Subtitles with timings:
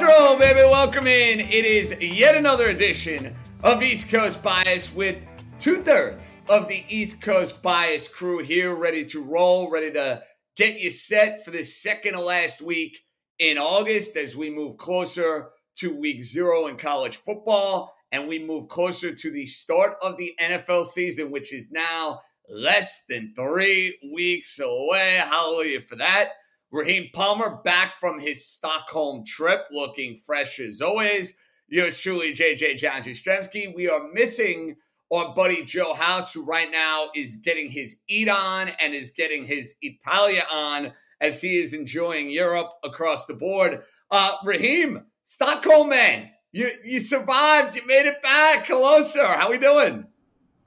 [0.00, 0.60] Let's roll, baby.
[0.60, 1.40] Welcome in.
[1.40, 3.34] It is yet another edition
[3.64, 5.18] of East Coast Bias with
[5.58, 10.22] two thirds of the East Coast Bias crew here, ready to roll, ready to
[10.56, 13.00] get you set for this second to last week
[13.40, 15.48] in August as we move closer
[15.78, 20.32] to week zero in college football and we move closer to the start of the
[20.40, 25.20] NFL season, which is now less than three weeks away.
[25.24, 26.34] Hallelujah for that.
[26.70, 31.34] Raheem Palmer back from his Stockholm trip looking fresh as always.
[31.68, 33.74] Yours truly, JJ John Jastremski.
[33.74, 34.76] We are missing
[35.12, 39.46] our buddy Joe House, who right now is getting his eat on and is getting
[39.46, 43.82] his Italia on as he is enjoying Europe across the board.
[44.10, 47.76] Uh, Raheem, Stockholm man, you you survived.
[47.76, 48.66] You made it back.
[48.66, 49.24] Hello, sir.
[49.24, 50.06] How we doing?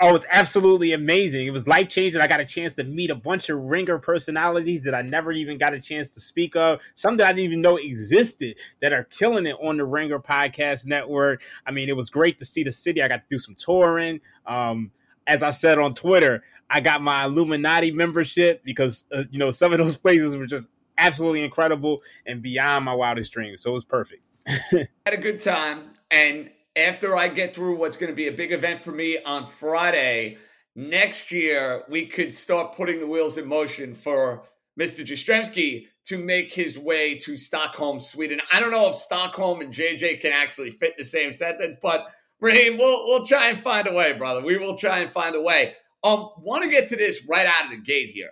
[0.04, 1.46] Oh, it's absolutely amazing.
[1.46, 2.22] It was life changing.
[2.22, 5.60] I got a chance to meet a bunch of ringer personalities that I never even
[5.60, 6.80] got a chance to speak of.
[6.96, 10.88] Some that I didn't even know existed that are killing it on the Ringer Podcast
[10.88, 11.44] Network.
[11.68, 13.04] I mean, it was great to see the city.
[13.04, 14.22] I got to do some touring.
[14.48, 14.90] Um,
[15.28, 19.72] as I said on Twitter, I got my Illuminati membership because uh, you know some
[19.72, 23.62] of those places were just absolutely incredible and beyond my wildest dreams.
[23.62, 24.24] So it was perfect.
[24.48, 28.52] Had a good time and after I get through what's going to be a big
[28.52, 30.38] event for me on Friday,
[30.76, 34.44] next year we could start putting the wheels in motion for
[34.80, 35.06] Mr.
[35.06, 38.40] Jastremski to make his way to Stockholm, Sweden.
[38.52, 42.08] I don't know if Stockholm and JJ can actually fit the same sentence, but
[42.40, 44.42] Raheem, we'll we'll try and find a way, brother.
[44.42, 45.76] We will try and find a way.
[46.04, 48.32] Um, want to get to this right out of the gate here,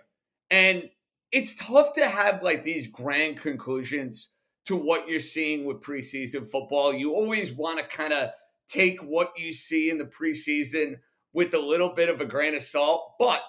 [0.50, 0.90] and
[1.30, 4.30] it's tough to have like these grand conclusions
[4.70, 6.94] to what you're seeing with preseason football.
[6.94, 8.30] You always want to kind of
[8.68, 10.94] take what you see in the preseason
[11.32, 13.14] with a little bit of a grain of salt.
[13.18, 13.40] But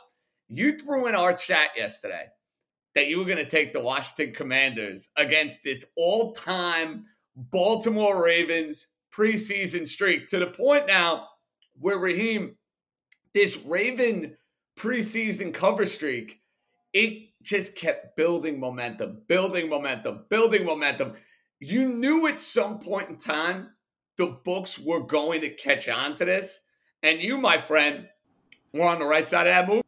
[0.48, 2.26] you threw in our chat yesterday
[2.96, 7.06] that you were going to take the Washington Commanders against this all time
[7.36, 11.28] Baltimore Ravens preseason streak to the point now
[11.80, 12.56] where Raheem,
[13.36, 14.36] this Raven
[14.76, 16.42] preseason cover streak,
[16.94, 21.14] it just kept building momentum, building momentum, building momentum.
[21.60, 23.70] You knew at some point in time
[24.18, 26.62] the books were going to catch on to this.
[27.04, 28.08] And you, my friend,
[28.74, 29.84] were on the right side of that move.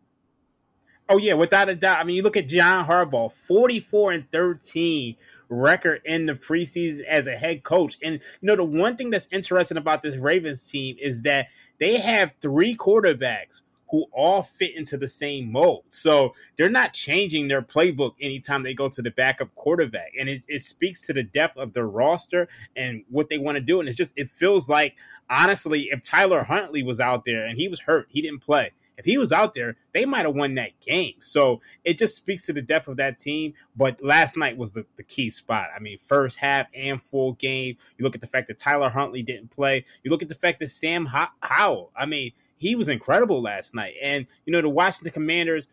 [1.10, 2.00] Oh yeah, without a doubt.
[2.00, 5.18] I mean, you look at John Harbaugh, forty-four and thirteen
[5.50, 7.98] record in the preseason as a head coach.
[8.02, 11.48] And you know, the one thing that's interesting about this Ravens team is that
[11.80, 13.62] they have three quarterbacks
[13.94, 15.84] who all fit into the same mold.
[15.90, 20.14] So they're not changing their playbook anytime they go to the backup quarterback.
[20.20, 23.62] And it, it speaks to the depth of their roster and what they want to
[23.62, 23.80] do.
[23.80, 24.96] And it's just, it feels like,
[25.30, 28.72] honestly, if Tyler Huntley was out there and he was hurt, he didn't play.
[28.98, 31.14] If he was out there, they might have won that game.
[31.20, 33.54] So it just speaks to the depth of that team.
[33.76, 35.70] But last night was the, the key spot.
[35.76, 37.78] I mean, first half and full game.
[38.00, 39.86] You look at the fact that Tyler Huntley didn't play.
[40.02, 41.08] You look at the fact that Sam
[41.42, 43.96] Howell, I mean, he was incredible last night.
[44.02, 45.70] And you know, the Washington Commanders,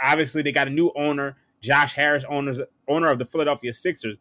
[0.00, 4.18] obviously they got a new owner, Josh Harris, owner owner of the Philadelphia Sixers,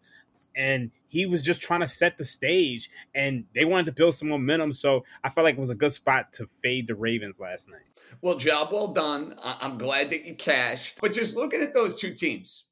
[0.55, 2.89] and he was just trying to set the stage.
[3.13, 5.93] And they wanted to build some momentum, so I felt like it was a good
[5.93, 7.81] spot to fade the Ravens last night.
[8.21, 9.35] Well, job well done.
[9.43, 10.99] I'm glad that you cashed.
[11.01, 12.65] But just looking at those two teams,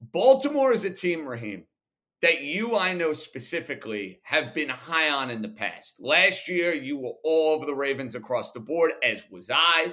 [0.00, 1.64] Baltimore is a team, Raheem,
[2.22, 5.96] that you, I know specifically, have been high on in the past.
[6.00, 9.92] Last year, you were all over the Ravens across the board, as was I.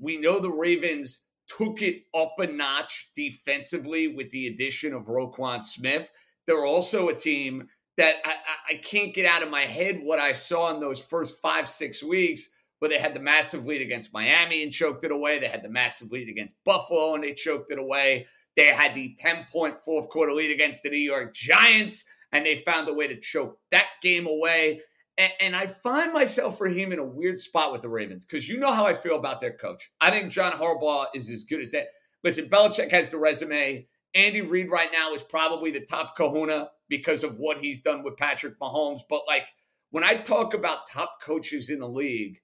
[0.00, 1.24] We know the Ravens
[1.56, 6.10] took it up a notch defensively with the addition of Roquan Smith.
[6.46, 8.34] They're also a team that I,
[8.70, 12.02] I can't get out of my head what I saw in those first five, six
[12.02, 15.38] weeks where they had the massive lead against Miami and choked it away.
[15.38, 18.26] They had the massive lead against Buffalo and they choked it away.
[18.58, 22.02] They had the 10 point fourth quarter lead against the New York Giants,
[22.32, 24.80] and they found a way to choke that game away.
[25.16, 28.58] And, and I find myself, Raheem, in a weird spot with the Ravens because you
[28.58, 29.92] know how I feel about their coach.
[30.00, 31.86] I think John Harbaugh is as good as that.
[32.24, 33.86] Listen, Belichick has the resume.
[34.16, 38.16] Andy Reid right now is probably the top kahuna because of what he's done with
[38.16, 39.02] Patrick Mahomes.
[39.08, 39.46] But like
[39.90, 42.40] when I talk about top coaches in the league,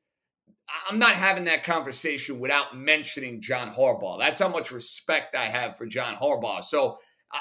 [0.88, 4.18] I'm not having that conversation without mentioning John Harbaugh.
[4.18, 6.64] That's how much respect I have for John Harbaugh.
[6.64, 6.98] So
[7.32, 7.40] I,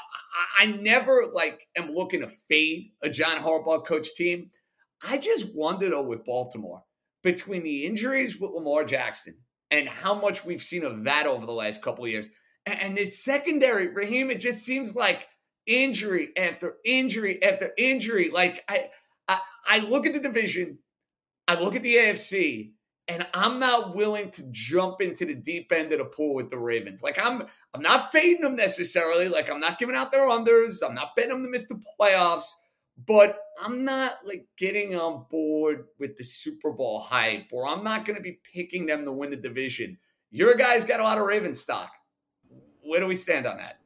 [0.60, 4.52] I never like am looking to fade a John Harbaugh coach team.
[5.02, 6.84] I just wonder though with Baltimore
[7.24, 9.38] between the injuries with Lamar Jackson
[9.72, 12.30] and how much we've seen of that over the last couple of years,
[12.66, 15.28] and, and this secondary, Raheem, it just seems like
[15.66, 18.30] injury after injury after injury.
[18.32, 18.90] Like I,
[19.28, 20.80] I, I look at the division,
[21.48, 22.72] I look at the AFC,
[23.08, 26.58] and I'm not willing to jump into the deep end of the pool with the
[26.58, 27.04] Ravens.
[27.04, 29.28] Like I'm I'm not fading them necessarily.
[29.28, 30.82] Like I'm not giving out their unders.
[30.86, 32.46] I'm not betting them to miss the playoffs.
[33.08, 38.06] but I'm not like getting on board with the Super Bowl hype, or I'm not
[38.06, 39.98] going to be picking them to win the division.
[40.32, 41.92] Your guy's got a lot of Raven stock.
[42.84, 43.80] Where do we stand on that?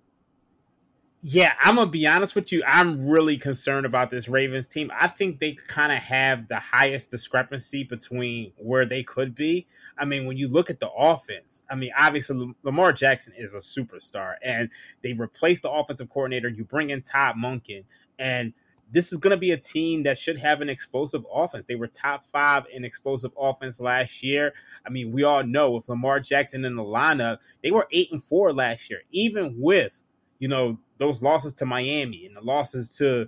[1.23, 2.63] Yeah, I'm gonna be honest with you.
[2.65, 4.91] I'm really concerned about this Ravens team.
[4.97, 9.65] I think they kind of have the highest discrepancy between where they could be.
[9.97, 13.57] I mean, when you look at the offense, I mean, obviously Lamar Jackson is a
[13.57, 14.69] superstar, and
[15.01, 16.49] they've replaced the offensive coordinator.
[16.49, 17.85] You bring in Todd Monken,
[18.19, 18.53] and
[18.91, 21.65] this is going to be a team that should have an explosive offense.
[21.65, 24.53] They were top five in explosive offense last year.
[24.85, 28.23] I mean, we all know with Lamar Jackson in the lineup, they were eight and
[28.23, 29.99] four last year, even with
[30.39, 33.27] you know those losses to Miami and the losses to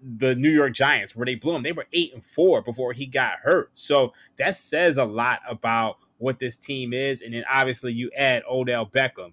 [0.00, 1.62] the New York Giants where they blew them.
[1.62, 3.70] They were eight and four before he got hurt.
[3.74, 7.20] So that says a lot about what this team is.
[7.20, 9.32] And then obviously you add Odell Beckham.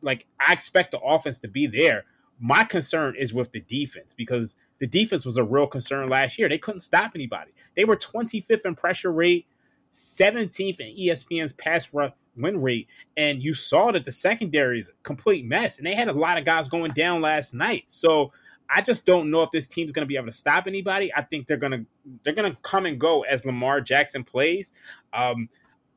[0.00, 2.04] Like I expect the offense to be there.
[2.38, 6.48] My concern is with the defense because the defense was a real concern last year.
[6.48, 7.52] They couldn't stop anybody.
[7.76, 9.46] They were 25th in pressure rate,
[9.92, 15.02] 17th in ESPN's pass rush win rate, and you saw that the secondary is a
[15.02, 17.84] complete mess, and they had a lot of guys going down last night.
[17.86, 18.32] So
[18.74, 21.12] I just don't know if this team's going to be able to stop anybody.
[21.14, 21.84] I think they're going to
[22.24, 24.72] they're going to come and go as Lamar Jackson plays.
[25.12, 25.48] Um,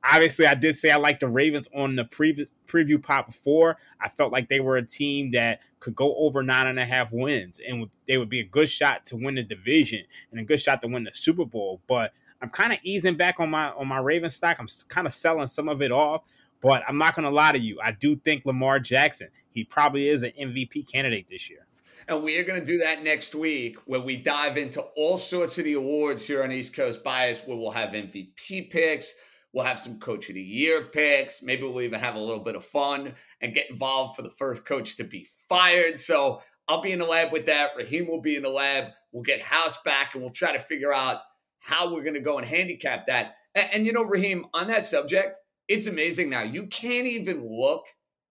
[0.04, 3.78] obviously, I did say I like the Ravens on the previous preview pot before.
[4.02, 7.14] I felt like they were a team that could go over nine and a half
[7.14, 10.60] wins, and they would be a good shot to win the division and a good
[10.60, 11.82] shot to win the Super Bowl.
[11.88, 12.12] But
[12.42, 14.58] I'm kind of easing back on my on my Raven stock.
[14.60, 16.28] I'm kind of selling some of it off,
[16.62, 17.80] but I'm not going to lie to you.
[17.84, 21.66] I do think Lamar Jackson, he probably is an MVP candidate this year.
[22.08, 25.58] And we are going to do that next week where we dive into all sorts
[25.58, 29.16] of the awards here on East Coast Bias, where we'll have MVP picks.
[29.54, 31.42] We'll have some coach of the year picks.
[31.42, 34.66] Maybe we'll even have a little bit of fun and get involved for the first
[34.66, 35.98] coach to be fired.
[35.98, 37.72] So I'll be in the lab with that.
[37.76, 38.92] Raheem will be in the lab.
[39.12, 41.22] We'll get House back and we'll try to figure out
[41.66, 43.36] how we're going to go and handicap that.
[43.56, 45.36] And, and, you know, Raheem, on that subject,
[45.68, 46.44] it's amazing now.
[46.44, 47.86] You can't even look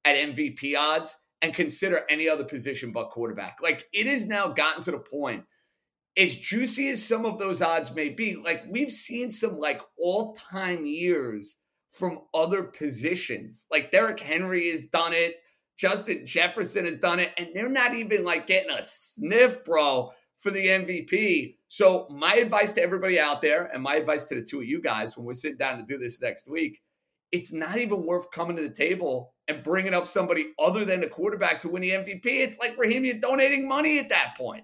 [0.05, 3.59] at MVP odds and consider any other position but quarterback.
[3.61, 5.45] Like it has now gotten to the point,
[6.17, 10.37] as juicy as some of those odds may be, like we've seen some like all
[10.37, 11.59] time years
[11.91, 13.67] from other positions.
[13.71, 15.35] Like Derrick Henry has done it.
[15.77, 20.53] Justin Jefferson has done it, and they're not even like getting a sniff, bro, for
[20.53, 21.57] the MVP.
[21.75, 24.81] So, my advice to everybody out there, and my advice to the two of you
[24.81, 26.81] guys when we sit down to do this next week,
[27.33, 31.09] it's not even worth coming to the table and bringing up somebody other than the
[31.09, 32.27] quarterback to win the MVP.
[32.27, 34.63] It's like Raheem, you're donating money at that point.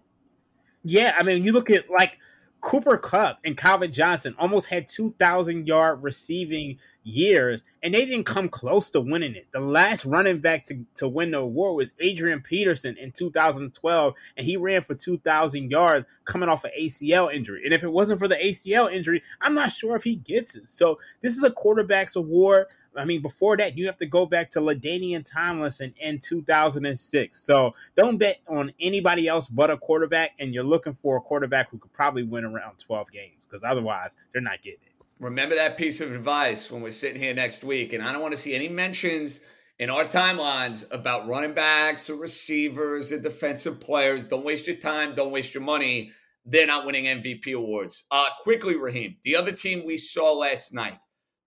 [0.85, 2.17] Yeah, I mean, you look at like
[2.61, 8.49] Cooper Kupp and Calvin Johnson almost had 2,000 yard receiving years, and they didn't come
[8.49, 9.47] close to winning it.
[9.53, 14.47] The last running back to, to win the award was Adrian Peterson in 2012, and
[14.47, 17.63] he ran for 2,000 yards coming off an ACL injury.
[17.65, 20.69] And if it wasn't for the ACL injury, I'm not sure if he gets it.
[20.69, 22.67] So this is a quarterback's award.
[22.97, 27.41] I mean, before that, you have to go back to LaDainian Tomlinson in 2006.
[27.41, 31.71] So don't bet on anybody else but a quarterback, and you're looking for a quarterback
[31.71, 34.91] who could probably win around 12 games because otherwise, they're not getting it.
[35.19, 37.93] Remember that piece of advice when we're sitting here next week.
[37.93, 39.41] And I don't want to see any mentions
[39.79, 44.27] in our timelines about running backs or receivers or defensive players.
[44.27, 45.15] Don't waste your time.
[45.15, 46.13] Don't waste your money.
[46.47, 48.05] They're not winning MVP awards.
[48.11, 50.99] Uh, quickly, Raheem, the other team we saw last night,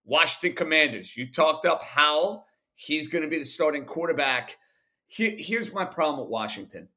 [0.05, 1.15] Washington Commanders.
[1.15, 2.45] You talked up Howell.
[2.75, 4.57] He's going to be the starting quarterback.
[5.07, 6.89] Here, here's my problem with Washington.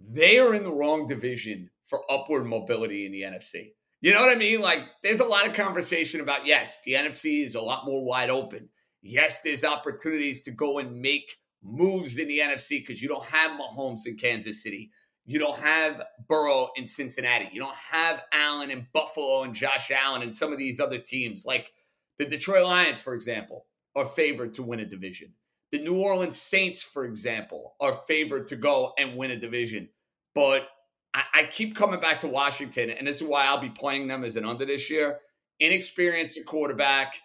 [0.00, 3.72] They are in the wrong division for upward mobility in the NFC.
[4.00, 4.60] You know what I mean?
[4.60, 8.30] Like, there's a lot of conversation about yes, the NFC is a lot more wide
[8.30, 8.68] open.
[9.02, 13.58] Yes, there's opportunities to go and make moves in the NFC because you don't have
[13.58, 14.90] Mahomes in Kansas City.
[15.26, 17.48] You don't have Burrow in Cincinnati.
[17.52, 21.44] You don't have Allen in Buffalo and Josh Allen and some of these other teams.
[21.44, 21.72] Like
[22.18, 25.32] the Detroit Lions, for example, are favored to win a division.
[25.72, 29.88] The New Orleans Saints, for example, are favored to go and win a division.
[30.34, 30.62] But
[31.12, 34.24] I, I keep coming back to Washington, and this is why I'll be playing them
[34.24, 35.18] as an under this year.
[35.60, 37.16] Inexperienced quarterback.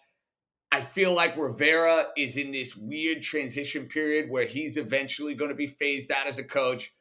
[0.72, 5.56] I feel like Rivera is in this weird transition period where he's eventually going to
[5.56, 6.92] be phased out as a coach.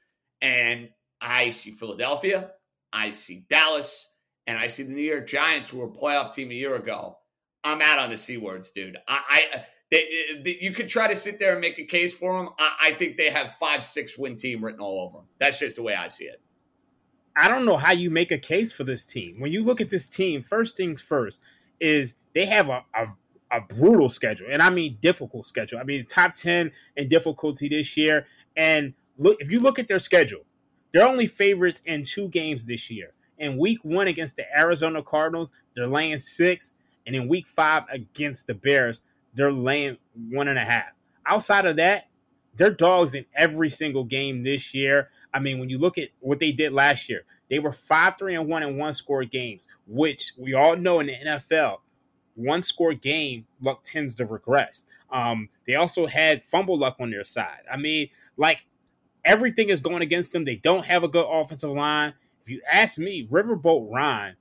[0.43, 2.51] And I see Philadelphia,
[2.93, 4.09] I see Dallas,
[4.47, 7.17] and I see the New York Giants, who were a playoff team a year ago.
[7.65, 8.97] I'm out on the C words, dude.
[9.07, 9.21] I,
[9.55, 10.09] I they,
[10.43, 12.51] they, you could try to sit there and make a case for them.
[12.59, 15.27] I, I think they have five, six win team written all over them.
[15.39, 16.41] That's just the way I see it.
[17.37, 19.37] I don't know how you make a case for this team.
[19.39, 21.41] When you look at this team, first things first
[21.81, 23.07] is they have a, a,
[23.51, 25.79] a brutal schedule, and I mean difficult schedule.
[25.79, 28.27] I mean top ten in difficulty this year.
[28.57, 30.43] And look, if you look at their schedule,
[30.93, 33.13] They're only favorites in two games this year.
[33.39, 36.73] In week one against the Arizona Cardinals, they're laying six.
[37.07, 39.03] And in week five against the Bears,
[39.35, 40.93] they're laying one and a half.
[41.27, 42.09] Outside of that,
[42.57, 45.11] they're dogs in every single game this year.
[45.33, 48.35] I mean, when you look at what they did last year, they were five, three,
[48.35, 51.79] and one in one score games, which we all know in the NFL,
[52.35, 54.85] one score game luck tends to regress.
[55.11, 57.61] Um, they also had fumble luck on their side.
[57.71, 58.67] I mean, like
[59.25, 60.45] everything is going against them.
[60.45, 62.15] They don't have a good offensive line.
[62.43, 64.37] If you ask me, Riverboat Ron,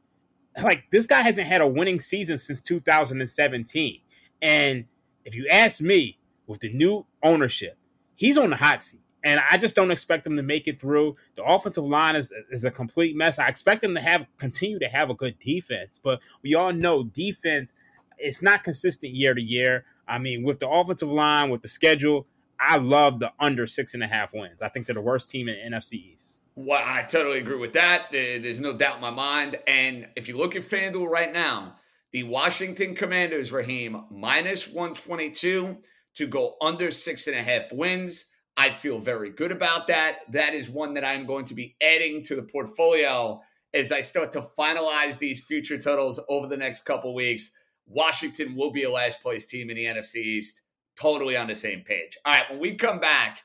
[0.63, 4.01] like this guy hasn't had a winning season since 2017.
[4.41, 4.85] And
[5.25, 6.17] if you ask me,
[6.47, 7.77] with the new ownership,
[8.15, 8.99] he's on the hot seat.
[9.23, 11.15] And I just don't expect him to make it through.
[11.35, 13.37] The offensive line is, is a complete mess.
[13.39, 17.03] I expect them to have continue to have a good defense, but we all know
[17.03, 17.73] defense
[18.21, 19.85] it's not consistent year to year.
[20.07, 22.27] I mean, with the offensive line, with the schedule,
[22.59, 24.61] I love the under six and a half wins.
[24.61, 26.30] I think they're the worst team in NFC East.
[26.55, 28.11] Well, I totally agree with that.
[28.11, 29.57] There's no doubt in my mind.
[29.67, 31.75] And if you look at FanDuel right now,
[32.11, 35.77] the Washington Commanders, Raheem, minus 122
[36.15, 38.25] to go under six and a half wins.
[38.57, 40.19] I feel very good about that.
[40.29, 43.41] That is one that I'm going to be adding to the portfolio
[43.73, 47.51] as I start to finalize these future totals over the next couple weeks.
[47.87, 50.63] Washington will be a last place team in the NFC East.
[50.99, 52.17] Totally on the same page.
[52.25, 53.41] All right, when we come back,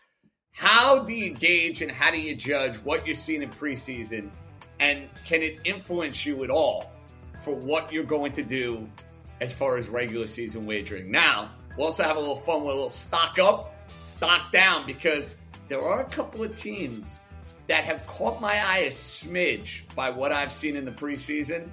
[0.56, 4.30] how do you gauge and how do you judge what you're seeing in preseason?
[4.80, 6.90] And can it influence you at all
[7.44, 8.88] for what you're going to do
[9.42, 11.10] as far as regular season wagering?
[11.10, 15.34] Now, we'll also have a little fun with a little stock up, stock down, because
[15.68, 17.16] there are a couple of teams
[17.66, 21.68] that have caught my eye a smidge by what I've seen in the preseason.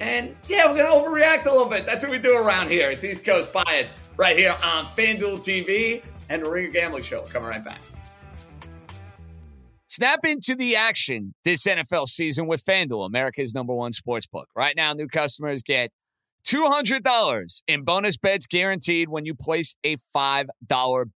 [0.00, 1.84] And yeah, we're going to overreact a little bit.
[1.86, 2.88] That's what we do around here.
[2.88, 7.22] It's East Coast Bias right here on FanDuel TV and the Ringer Gambling Show.
[7.22, 7.80] Coming right back.
[9.90, 14.46] Snap into the action this NFL season with FanDuel, America's number one sports book.
[14.54, 15.90] Right now, new customers get
[16.46, 20.46] $200 in bonus bets guaranteed when you place a $5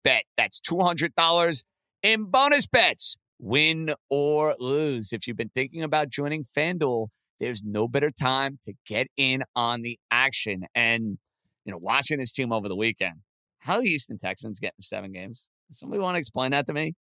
[0.03, 0.23] bet.
[0.39, 1.65] That's $200
[2.03, 5.13] in bonus bets, win or lose.
[5.13, 7.09] If you've been thinking about joining FanDuel,
[7.41, 10.65] there's no better time to get in on the action.
[10.75, 11.19] And,
[11.67, 13.17] you know, watching this team over the weekend,
[13.59, 15.51] how the Houston Texans getting seven games?
[15.73, 16.95] Somebody want to explain that to me?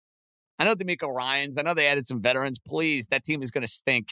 [0.59, 1.57] I know DeMeco Ryans.
[1.57, 2.59] I know they added some veterans.
[2.59, 4.09] Please, that team is going to stink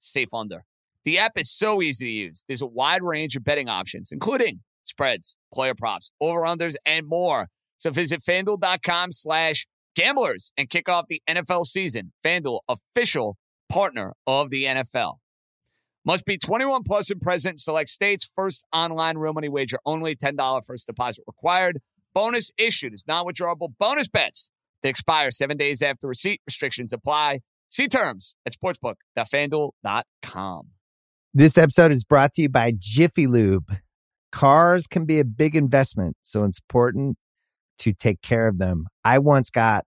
[0.00, 0.64] safe under.
[1.04, 2.44] The app is so easy to use.
[2.48, 7.48] There's a wide range of betting options, including spreads, player props, over-unders, and more.
[7.78, 12.12] So visit fanduel.com slash gamblers and kick off the NFL season.
[12.24, 13.36] FanDuel, official
[13.68, 15.16] partner of the NFL.
[16.04, 17.60] Must be 21 plus and present.
[17.60, 18.30] Select states.
[18.34, 20.16] First online real money wager only.
[20.16, 21.80] $10 first deposit required.
[22.14, 24.50] Bonus issued is non-withdrawable bonus bets
[24.82, 26.40] that expire seven days after receipt.
[26.46, 27.40] Restrictions apply.
[27.70, 30.66] See terms at sportsbook.fanduel.com.
[31.32, 33.72] This episode is brought to you by Jiffy Lube.
[34.32, 37.16] Cars can be a big investment, so it's important
[37.78, 38.86] to take care of them.
[39.04, 39.84] I once got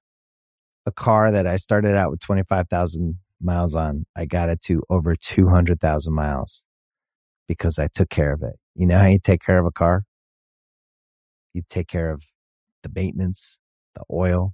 [0.86, 4.06] a car that I started out with 25,000 miles on.
[4.16, 6.66] I got it to over 200,000 miles
[7.48, 8.56] because I took care of it.
[8.76, 10.04] You know how you take care of a car?
[11.54, 12.24] You take care of
[12.82, 13.60] the maintenance,
[13.96, 14.54] the oil,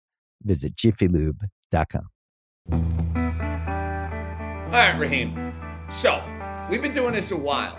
[0.43, 2.07] visit jiffylube.com.
[4.71, 5.53] All right, Raheem.
[5.91, 6.23] So
[6.69, 7.77] we've been doing this a while.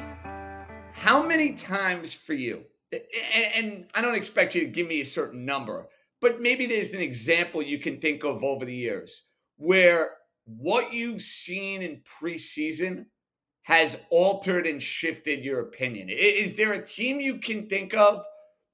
[0.93, 2.65] How many times for you?
[2.93, 5.89] And, and, I don't expect you to give me a certain number,
[6.21, 9.25] but maybe there's an example you can think of over the years
[9.57, 10.11] where
[10.45, 13.07] what you've seen in preseason
[13.63, 16.09] has altered and shifted your opinion.
[16.11, 18.23] Is there a team you can think of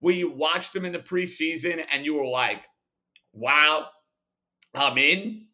[0.01, 2.63] where you watched them in the preseason and you were like,
[3.39, 3.89] wow,
[4.75, 5.49] I'm in?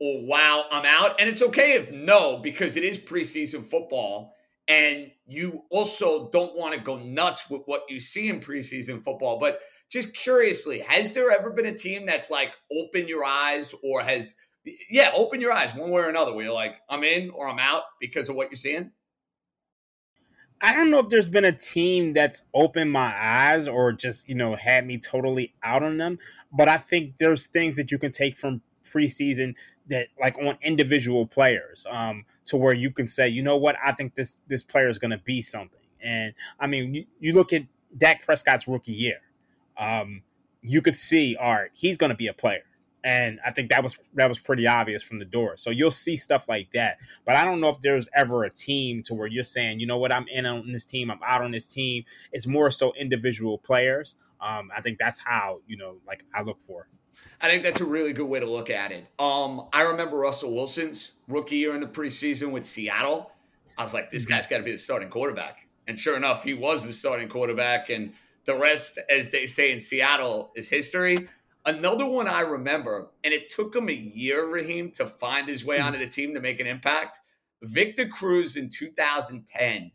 [0.00, 1.20] or wow, I'm out.
[1.20, 4.34] And it's okay if no, because it is preseason football.
[4.68, 9.38] And you also don't want to go nuts with what you see in preseason football.
[9.38, 9.60] But
[9.90, 14.34] just curiously, has there ever been a team that's like open your eyes or has,
[14.90, 17.58] yeah, open your eyes one way or another where you're like, I'm in or I'm
[17.58, 18.90] out because of what you're seeing?
[20.60, 24.34] I don't know if there's been a team that's opened my eyes or just, you
[24.34, 26.18] know, had me totally out on them.
[26.52, 29.54] But I think there's things that you can take from preseason
[29.88, 33.92] that like on individual players um to where you can say you know what i
[33.92, 37.52] think this this player is going to be something and i mean you, you look
[37.52, 37.62] at
[37.96, 39.20] Dak Prescott's rookie year
[39.78, 40.22] um
[40.62, 42.62] you could see all right he's going to be a player
[43.04, 45.56] and I think that was that was pretty obvious from the door.
[45.56, 46.98] So you'll see stuff like that.
[47.24, 49.98] But I don't know if there's ever a team to where you're saying, you know
[49.98, 52.04] what, I'm in on this team, I'm out on this team.
[52.32, 54.16] It's more so individual players.
[54.40, 56.88] Um, I think that's how you know, like I look for.
[57.40, 59.06] I think that's a really good way to look at it.
[59.18, 63.30] Um, I remember Russell Wilson's rookie year in the preseason with Seattle.
[63.76, 64.34] I was like, this mm-hmm.
[64.34, 65.68] guy's got to be the starting quarterback.
[65.86, 67.90] And sure enough, he was the starting quarterback.
[67.90, 68.12] And
[68.44, 71.28] the rest, as they say in Seattle, is history.
[71.64, 75.78] Another one I remember, and it took him a year, Raheem, to find his way
[75.78, 75.86] mm-hmm.
[75.86, 77.18] onto the team to make an impact.
[77.62, 79.90] Victor Cruz in 2010.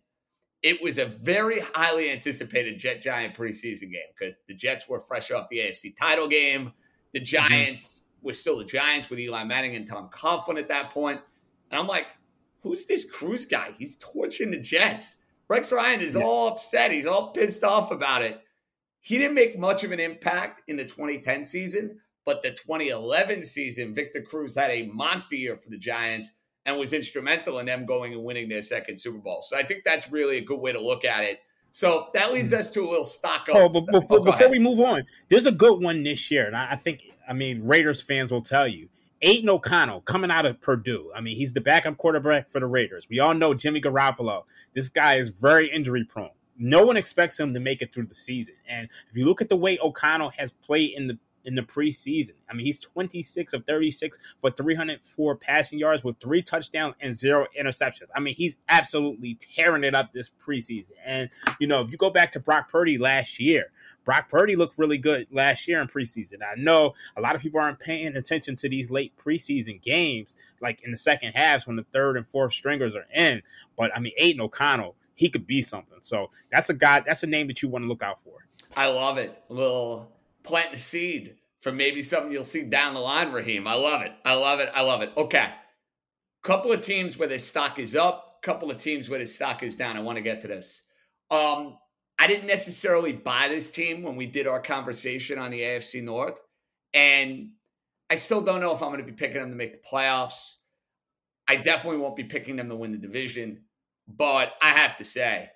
[0.63, 5.29] It was a very highly anticipated Jet Giant preseason game because the Jets were fresh
[5.29, 6.71] off the AFC title game.
[7.11, 7.25] The mm-hmm.
[7.25, 8.27] Giants mm-hmm.
[8.27, 11.19] were still the Giants with Eli Manning and Tom Coughlin at that point.
[11.69, 12.07] And I'm like,
[12.61, 13.73] who's this Cruz guy?
[13.77, 15.17] He's torching the Jets.
[15.49, 16.23] Rex Ryan is yeah.
[16.23, 16.91] all upset.
[16.91, 18.41] He's all pissed off about it.
[19.01, 23.93] He didn't make much of an impact in the 2010 season, but the 2011 season,
[23.93, 26.31] Victor Cruz had a monster year for the Giants
[26.65, 29.41] and was instrumental in them going and winning their second Super Bowl.
[29.41, 31.39] So I think that's really a good way to look at it.
[31.71, 32.59] So that leads hmm.
[32.59, 33.55] us to a little stock up.
[33.55, 36.55] Oh, but before, oh, before we move on, there's a good one this year, and
[36.55, 38.89] I think I mean Raiders fans will tell you.
[39.23, 41.09] Aidan O'Connell coming out of Purdue.
[41.15, 43.07] I mean, he's the backup quarterback for the Raiders.
[43.09, 44.43] We all know Jimmy Garoppolo.
[44.73, 46.31] This guy is very injury prone.
[46.57, 48.55] No one expects him to make it through the season.
[48.67, 52.33] And if you look at the way O'Connell has played in the in the preseason.
[52.49, 57.47] I mean, he's 26 of 36 for 304 passing yards with three touchdowns and zero
[57.59, 58.07] interceptions.
[58.15, 60.91] I mean, he's absolutely tearing it up this preseason.
[61.05, 63.71] And, you know, if you go back to Brock Purdy last year,
[64.05, 66.39] Brock Purdy looked really good last year in preseason.
[66.41, 70.81] I know a lot of people aren't paying attention to these late preseason games, like
[70.83, 73.41] in the second halves when the third and fourth stringers are in.
[73.77, 75.99] But I mean, Aidan O'Connell, he could be something.
[76.01, 78.45] So that's a guy, that's a name that you want to look out for.
[78.75, 79.41] I love it.
[79.49, 80.11] Little
[80.43, 83.67] planting a seed for maybe something you'll see down the line, Raheem.
[83.67, 84.11] I love it.
[84.25, 84.69] I love it.
[84.73, 85.11] I love it.
[85.15, 85.49] Okay.
[86.43, 89.75] Couple of teams where their stock is up, couple of teams where the stock is
[89.75, 89.95] down.
[89.95, 90.81] I want to get to this.
[91.31, 91.77] Um,
[92.19, 96.37] I didn't necessarily buy this team when we did our conversation on the AFC North.
[96.93, 97.51] And
[98.09, 100.55] I still don't know if I'm going to be picking them to make the playoffs.
[101.47, 103.61] I definitely won't be picking them to win the division.
[104.07, 105.49] But I have to say,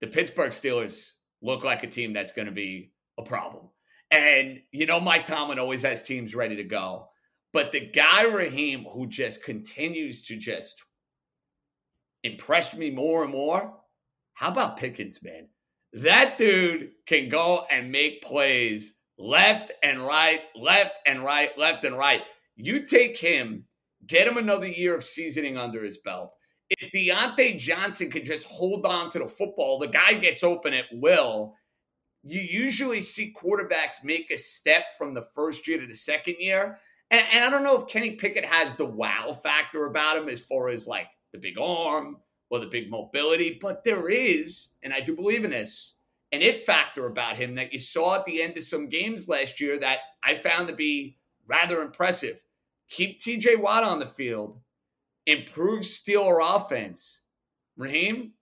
[0.00, 3.68] the Pittsburgh Steelers look like a team that's going to be a problem.
[4.14, 7.08] And you know, Mike Tomlin always has teams ready to go.
[7.52, 10.82] But the guy Raheem who just continues to just
[12.22, 13.74] impress me more and more.
[14.34, 15.48] How about Pickens, man?
[15.92, 21.96] That dude can go and make plays left and right, left and right, left and
[21.96, 22.22] right.
[22.56, 23.64] You take him,
[24.06, 26.32] get him another year of seasoning under his belt.
[26.70, 30.86] If Diontae Johnson could just hold on to the football, the guy gets open at
[30.92, 31.54] will
[32.24, 36.78] you usually see quarterbacks make a step from the first year to the second year.
[37.10, 40.44] And, and, I don't know if Kenny Pickett has the wow factor about him as
[40.44, 42.16] far as like the big arm
[42.48, 45.94] or the big mobility, but there is, and I do believe in this,
[46.32, 49.60] an it factor about him that you saw at the end of some games last
[49.60, 52.42] year that I found to be rather impressive.
[52.88, 54.60] Keep TJ Watt on the field,
[55.26, 57.20] improve Steeler offense.
[57.76, 58.32] Raheem,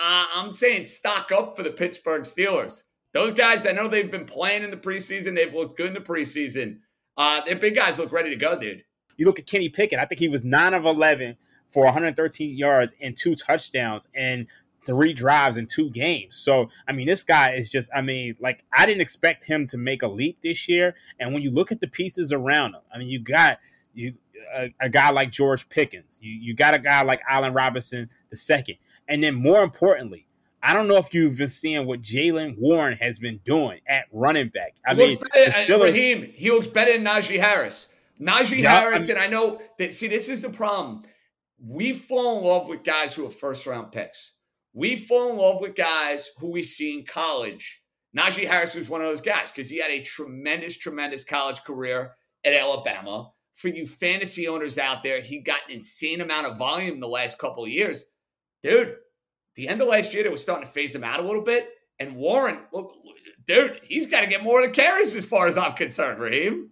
[0.00, 2.84] I, I'm saying stock up for the Pittsburgh Steelers.
[3.12, 5.34] Those guys, I know they've been playing in the preseason.
[5.34, 6.78] They've looked good in the preseason.
[7.16, 8.84] Uh, their big guys look ready to go, dude.
[9.16, 9.98] You look at Kenny Pickett.
[9.98, 11.36] I think he was nine of eleven
[11.72, 14.46] for 113 yards and two touchdowns and
[14.86, 16.36] three drives in two games.
[16.36, 19.78] So, I mean, this guy is just, I mean, like, I didn't expect him to
[19.78, 20.94] make a leap this year.
[21.18, 23.58] And when you look at the pieces around him, I mean, you got
[23.94, 24.14] you
[24.54, 28.36] a, a guy like George Pickens, you, you got a guy like Allen Robinson the
[28.36, 28.76] second.
[29.08, 30.26] And then more importantly,
[30.62, 34.48] I don't know if you've been seeing what Jaylen Warren has been doing at running
[34.48, 34.74] back.
[34.86, 37.86] I he mean, better, Raheem, he looks better than Najee Harris.
[38.20, 39.94] Najee yeah, Harris, I and I know that.
[39.94, 41.02] See, this is the problem.
[41.58, 44.32] We fall in love with guys who are first round picks.
[44.72, 47.82] We fall in love with guys who we see in college.
[48.16, 52.12] Najee Harris was one of those guys because he had a tremendous, tremendous college career
[52.44, 53.30] at Alabama.
[53.54, 57.38] For you fantasy owners out there, he got an insane amount of volume the last
[57.38, 58.06] couple of years.
[58.62, 58.96] Dude,
[59.54, 61.68] the end of last year, it was starting to phase him out a little bit.
[61.98, 62.94] And Warren, look,
[63.46, 66.70] dude, he's got to get more than carries as far as I'm concerned, Raheem.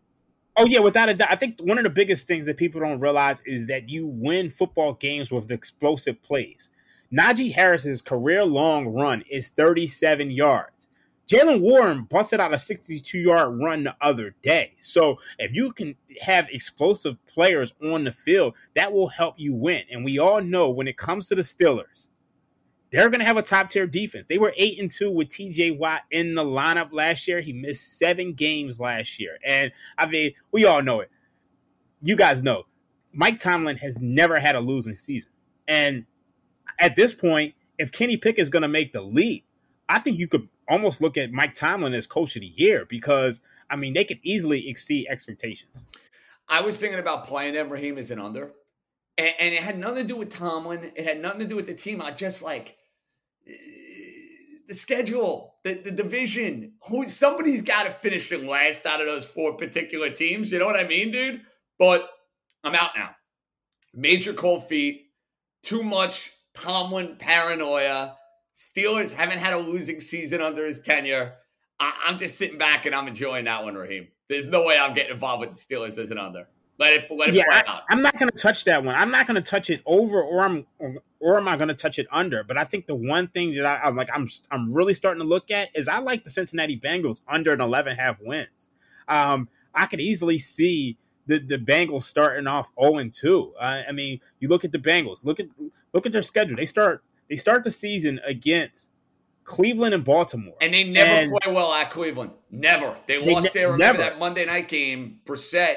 [0.57, 1.29] Oh yeah, without a doubt.
[1.31, 4.51] I think one of the biggest things that people don't realize is that you win
[4.51, 6.71] football games with explosive plays.
[7.13, 10.89] Najee Harris's career long run is 37 yards.
[11.29, 14.73] Jaylen Warren busted out a 62 yard run the other day.
[14.81, 19.83] So if you can have explosive players on the field, that will help you win.
[19.91, 22.09] And we all know when it comes to the Steelers,
[22.91, 24.27] they're going to have a top tier defense.
[24.27, 27.41] They were 8 and 2 with TJ Watt in the lineup last year.
[27.41, 29.39] He missed seven games last year.
[29.45, 31.11] And I mean, we all know it.
[32.01, 32.65] You guys know
[33.13, 35.31] Mike Tomlin has never had a losing season.
[35.67, 36.07] And
[36.79, 39.45] at this point, if Kenny Pickett is going to make the leap,
[39.89, 43.41] I think you could almost look at Mike Tomlin as coach of the year because
[43.71, 45.87] I mean they could easily exceed expectations.
[46.49, 48.53] I was thinking about playing him Raheem as an under,
[49.19, 50.93] and, it had nothing to do with Tomlin.
[50.95, 52.01] It had nothing to do with the team.
[52.01, 52.78] I just like
[54.69, 56.75] the schedule, the, the division.
[56.89, 60.53] Who somebody's got to finish in last out of those four particular teams.
[60.53, 61.41] You know what I mean, dude?
[61.79, 62.09] But
[62.63, 63.11] I'm out now.
[63.95, 65.07] Major cold feet.
[65.63, 68.15] Too much Tomlin paranoia.
[68.55, 71.35] Steelers haven't had a losing season under his tenure.
[71.81, 74.09] I, am just sitting back and I'm enjoying that one, Raheem.
[74.29, 76.47] There's no way I'm getting involved with the Steelers as an under.
[76.79, 77.45] Let it let it yeah.
[77.49, 78.95] I, am not going to touch that one.
[78.95, 80.67] I'm not going to touch it over, or I'm
[81.21, 82.45] or am I going to touch it under?
[82.45, 85.29] But I think the one thing that I, am like I'm I'm really starting to
[85.29, 88.69] look at is I like the Cincinnati Bengals under an 11 half wins.
[89.09, 93.55] Um, I could easily see the, the Bengals starting off 0 and 2.
[93.59, 95.25] Uh, I mean, you look at the Bengals.
[95.25, 95.47] Look at
[95.93, 96.57] look at their schedule.
[96.57, 98.91] They start they start the season against
[99.45, 100.55] Cleveland and Baltimore.
[100.61, 102.33] And they never and play well at Cleveland.
[102.51, 102.95] Never.
[103.07, 103.73] They, they lost ne- there.
[103.73, 104.11] Remember never.
[104.11, 105.77] that Monday night game, Brissett,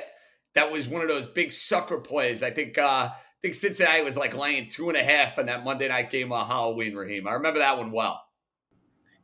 [0.54, 2.44] that was one of those big sucker plays.
[2.44, 5.64] I think uh I think Cincinnati was like laying two and a half in that
[5.64, 7.28] Monday night game on Halloween, Raheem.
[7.28, 8.22] I remember that one well.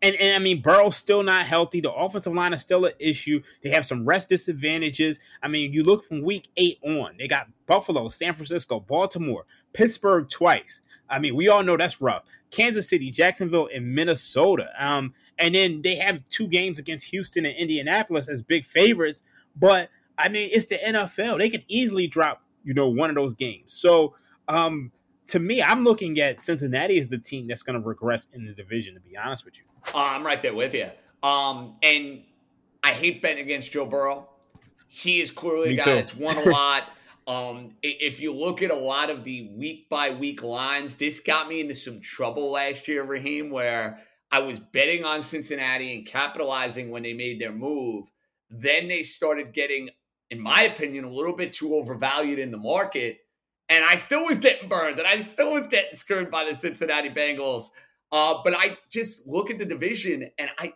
[0.01, 1.81] And, and I mean, Burrow's still not healthy.
[1.81, 3.41] The offensive line is still an issue.
[3.63, 5.19] They have some rest disadvantages.
[5.41, 10.29] I mean, you look from week eight on, they got Buffalo, San Francisco, Baltimore, Pittsburgh
[10.29, 10.81] twice.
[11.09, 12.23] I mean, we all know that's rough.
[12.51, 14.69] Kansas City, Jacksonville, and Minnesota.
[14.77, 19.23] Um, and then they have two games against Houston and Indianapolis as big favorites.
[19.55, 21.37] But I mean, it's the NFL.
[21.37, 23.73] They could easily drop, you know, one of those games.
[23.73, 24.15] So
[24.47, 24.91] um,
[25.27, 28.53] to me, I'm looking at Cincinnati as the team that's going to regress in the
[28.53, 28.93] division.
[28.95, 30.89] To be honest with you, uh, I'm right there with you.
[31.23, 32.23] Um, and
[32.83, 34.29] I hate betting against Joe Burrow.
[34.87, 35.95] He is clearly me a guy too.
[35.95, 36.83] that's won a lot.
[37.27, 41.49] Um, if you look at a lot of the week by week lines, this got
[41.49, 43.99] me into some trouble last year, Raheem, where
[44.31, 48.09] I was betting on Cincinnati and capitalizing when they made their move.
[48.49, 49.89] Then they started getting,
[50.29, 53.19] in my opinion, a little bit too overvalued in the market.
[53.69, 57.09] And I still was getting burned and I still was getting screwed by the Cincinnati
[57.09, 57.65] Bengals.
[58.11, 60.73] Uh, but I just look at the division and I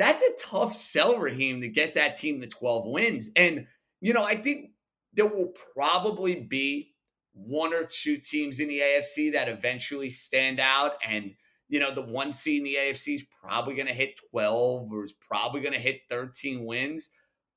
[0.00, 3.30] that's a tough sell, Raheem, to get that team to 12 wins.
[3.36, 3.66] And,
[4.00, 4.70] you know, I think
[5.12, 6.94] there will probably be
[7.34, 10.92] one or two teams in the AFC that eventually stand out.
[11.06, 11.32] And,
[11.68, 15.04] you know, the one seed in the AFC is probably going to hit 12 or
[15.04, 17.10] is probably going to hit 13 wins.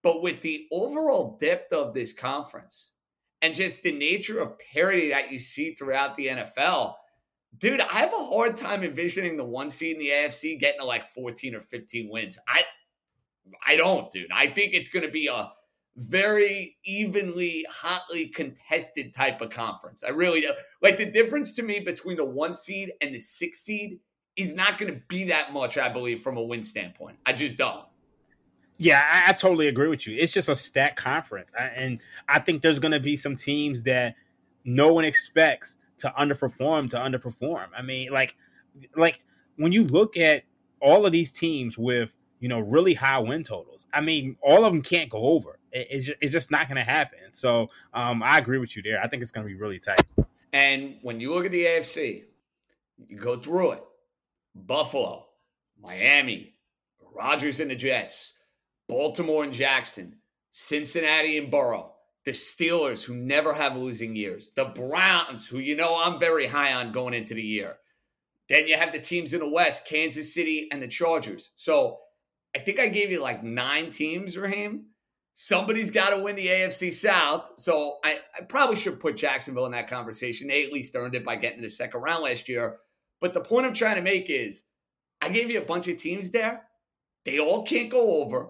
[0.04, 2.92] But with the overall depth of this conference
[3.42, 6.96] and just the nature of parity that you see throughout the NFL,
[7.58, 10.86] dude, I have a hard time envisioning the one seed in the AFC getting to
[10.86, 12.38] like 14 or 15 wins.
[12.48, 12.64] I
[13.66, 14.32] I don't, dude.
[14.32, 15.52] I think it's going to be a
[15.96, 20.04] very evenly, hotly contested type of conference.
[20.04, 20.52] I really do.
[20.82, 24.00] Like the difference to me between the one seed and the six seed
[24.36, 27.18] is not going to be that much, I believe, from a win standpoint.
[27.26, 27.86] I just don't.
[28.78, 30.18] Yeah, I, I totally agree with you.
[30.18, 31.52] It's just a stacked conference.
[31.58, 34.16] I, and I think there's going to be some teams that
[34.66, 37.68] no one expects to underperform to underperform.
[37.78, 38.36] I mean, like,
[38.96, 39.22] like
[39.58, 40.44] when you look at
[40.80, 44.74] all of these teams with you know really high win totals, I mean, all of
[44.74, 47.20] them can't go over it's, it's just not going to happen.
[47.32, 49.02] So um, I agree with you there.
[49.02, 50.02] I think it's going to be really tight.
[50.52, 52.24] And when you look at the AFC,
[53.08, 53.84] you go through it
[54.56, 55.26] Buffalo,
[55.82, 56.54] Miami,
[57.16, 58.34] Rodgers and the Jets,
[58.94, 60.18] Baltimore and Jackson,
[60.52, 61.94] Cincinnati and Burrow,
[62.26, 66.74] the Steelers, who never have losing years, the Browns, who you know I'm very high
[66.74, 67.78] on going into the year.
[68.50, 71.52] Then you have the teams in the West, Kansas City and the Chargers.
[71.56, 72.00] So
[72.56, 74.86] I think I gave you like nine teams, Raheem
[75.34, 77.52] somebody's got to win the AFC South.
[77.58, 80.48] So I, I, probably should put Jacksonville in that conversation.
[80.48, 82.78] They at least earned it by getting to the second round last year.
[83.20, 84.64] But the point I'm trying to make is
[85.22, 86.64] I gave you a bunch of teams there.
[87.26, 88.50] They all can't go over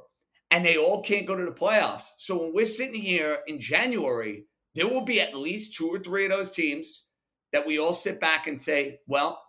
[0.53, 2.11] and they all can't go to the playoffs.
[2.19, 6.25] So when we're sitting here in January, there will be at least two or three
[6.25, 7.05] of those teams
[7.53, 9.41] that we all sit back and say, well,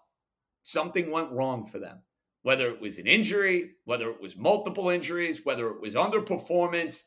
[0.62, 1.98] something went wrong for them.
[2.40, 7.02] Whether it was an injury, whether it was multiple injuries, whether it was underperformance,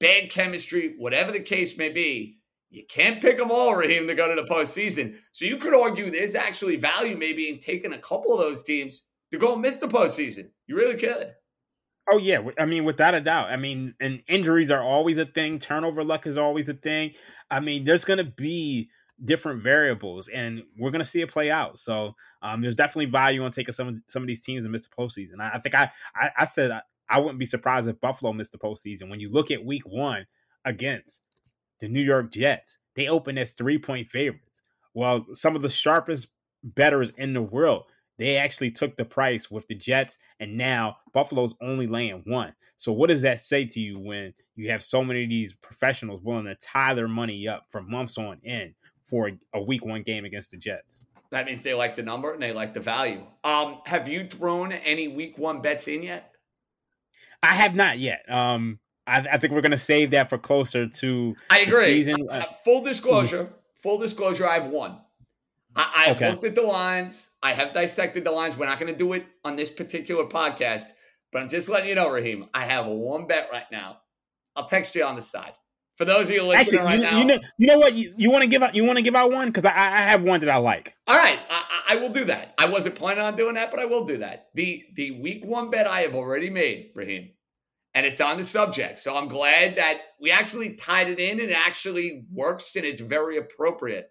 [0.00, 4.34] bad chemistry, whatever the case may be, you can't pick them all, Raheem, to go
[4.34, 5.16] to the postseason.
[5.32, 9.02] So you could argue there's actually value maybe in taking a couple of those teams
[9.30, 10.50] to go and miss the postseason.
[10.66, 11.32] You really could.
[12.10, 13.50] Oh yeah, I mean without a doubt.
[13.50, 15.58] I mean, and injuries are always a thing.
[15.58, 17.12] Turnover luck is always a thing.
[17.50, 18.90] I mean, there's going to be
[19.24, 21.78] different variables, and we're going to see it play out.
[21.78, 24.82] So um, there's definitely value on taking some of some of these teams and miss
[24.82, 25.40] the postseason.
[25.40, 28.52] I, I think I I, I said I, I, wouldn't be surprised if Buffalo missed
[28.52, 29.08] the postseason.
[29.08, 30.26] When you look at Week One
[30.64, 31.22] against
[31.80, 34.62] the New York Jets, they opened as three point favorites.
[34.94, 36.28] Well, some of the sharpest
[36.64, 37.84] betters in the world
[38.20, 42.54] they actually took the price with the Jets, and now Buffalo's only laying one.
[42.76, 46.20] So, what does that say to you when you have so many of these professionals
[46.22, 48.74] willing to tie their money up for months on end
[49.06, 51.00] for a week one game against the Jets?
[51.30, 53.24] That means they like the number and they like the value.
[53.42, 56.34] Um, have you thrown any week one bets in yet?
[57.42, 58.30] I have not yet.
[58.30, 61.36] Um, I, I think we're going to save that for closer to.
[61.48, 62.04] I agree.
[62.04, 62.28] season.
[62.28, 63.50] Uh, full disclosure.
[63.76, 64.46] Full disclosure.
[64.46, 64.98] I've won.
[65.76, 66.30] I, have okay.
[66.30, 67.30] looked at the lines.
[67.42, 68.56] I have dissected the lines.
[68.56, 70.84] We're not going to do it on this particular podcast,
[71.32, 72.48] but I'm just letting you know, Raheem.
[72.52, 73.98] I have one bet right now.
[74.56, 75.52] I'll text you on the side.
[75.96, 77.94] For those of you listening Actually, right you, now, you know, you know what?
[77.94, 78.74] You, you want to give out?
[78.74, 80.94] You want to give out one because I, I have one that I like.
[81.06, 82.54] All right, I, I will do that.
[82.56, 84.48] I wasn't planning on doing that, but I will do that.
[84.54, 87.32] The the week one bet I have already made, Raheem,
[87.92, 88.98] and it's on the subject.
[88.98, 93.02] So I'm glad that we actually tied it in and it actually works and it's
[93.02, 94.08] very appropriate.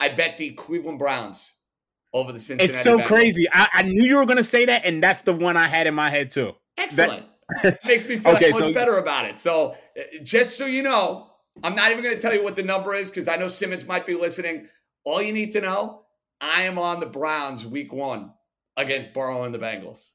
[0.00, 1.50] I bet the Cleveland Browns
[2.12, 2.72] over the Cincinnati.
[2.72, 3.06] It's so Bengals.
[3.06, 3.46] crazy.
[3.52, 5.86] I, I, knew you were going to say that, and that's the one I had
[5.86, 6.52] in my head too.
[6.78, 7.26] Excellent.
[7.62, 9.38] That makes me feel okay, much so, better about it.
[9.38, 11.30] So, uh, just so you know,
[11.62, 13.84] I'm not even going to tell you what the number is because I know Simmons
[13.84, 14.66] might be listening.
[15.04, 16.04] All you need to know,
[16.40, 18.32] I am on the Browns week one
[18.78, 20.08] against Burrow and the Bengals.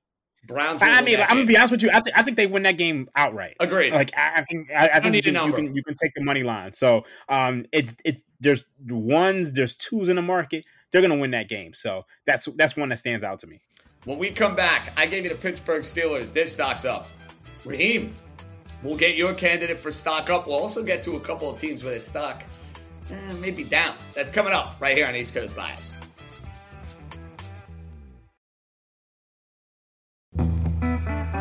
[0.47, 0.81] Browns.
[0.81, 1.89] I mean, I'm gonna be honest with you.
[1.93, 3.55] I, th- I think they win that game outright.
[3.59, 3.93] Agreed.
[3.93, 6.23] Like I, I think I, I think you can, you can, you can take the
[6.23, 6.73] money line.
[6.73, 10.65] So um, it's it's there's ones, there's twos in the market.
[10.91, 11.73] They're gonna win that game.
[11.73, 13.59] So that's that's one that stands out to me.
[14.05, 16.31] When we come back, I gave you the Pittsburgh Steelers.
[16.31, 17.07] This stock's up.
[17.65, 18.13] Raheem,
[18.81, 20.47] we'll get your candidate for stock up.
[20.47, 22.43] We'll also get to a couple of teams with a stock
[23.11, 23.93] eh, maybe down.
[24.13, 25.98] That's coming up right here on East Coast Bias.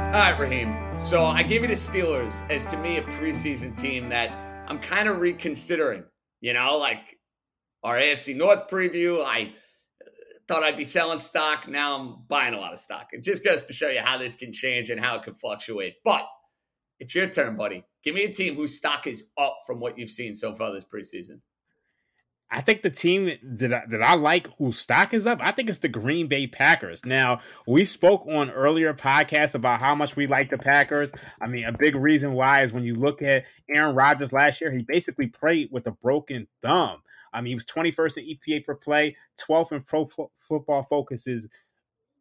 [0.09, 0.75] All right, Raheem.
[1.03, 4.31] So I gave you the Steelers as to me a preseason team that
[4.67, 6.03] I'm kind of reconsidering.
[6.41, 7.19] You know, like
[7.85, 9.53] our AFC North preview, I
[10.03, 10.09] uh,
[10.49, 11.69] thought I'd be selling stock.
[11.69, 13.09] Now I'm buying a lot of stock.
[13.13, 15.97] It just goes to show you how this can change and how it can fluctuate.
[16.07, 16.27] But
[16.99, 17.85] it's your turn, buddy.
[18.03, 20.87] Give me a team whose stock is up from what you've seen so far this
[20.87, 21.41] preseason.
[22.51, 25.69] I think the team that I, that I like whose stock is up, I think
[25.69, 27.05] it's the Green Bay Packers.
[27.05, 31.13] Now, we spoke on earlier podcasts about how much we like the Packers.
[31.41, 34.73] I mean, a big reason why is when you look at Aaron Rodgers last year,
[34.73, 37.03] he basically played with a broken thumb.
[37.35, 40.09] I mean, he was 21st in EPA per play, 12th in Pro
[40.41, 41.49] Football Focus's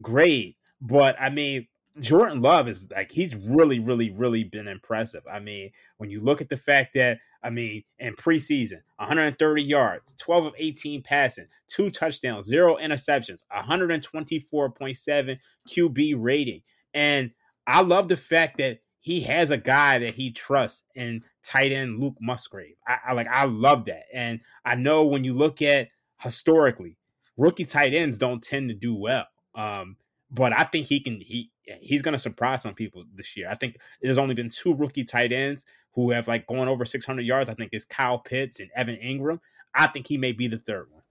[0.02, 0.56] grade.
[0.82, 1.68] But I mean,
[2.00, 5.24] Jordan Love is like he's really, really, really been impressive.
[5.32, 10.14] I mean, when you look at the fact that I mean, in preseason, 130 yards,
[10.20, 16.62] 12 of 18 passing, two touchdowns, zero interceptions, 124.7 QB rating,
[16.94, 17.32] and
[17.66, 22.00] I love the fact that he has a guy that he trusts in tight end
[22.00, 22.76] Luke Musgrave.
[22.88, 26.98] I, I like I love that, and I know when you look at historically,
[27.38, 29.28] rookie tight ends don't tend to do well.
[29.56, 29.98] Um,
[30.30, 33.50] but I think he can he he's going to surprise some people this year.
[33.50, 35.66] I think there's only been two rookie tight ends
[35.98, 37.50] who have like going over 600 yards.
[37.50, 39.40] I think is Kyle Pitts and Evan Engram.
[39.74, 41.02] I think he may be the third one.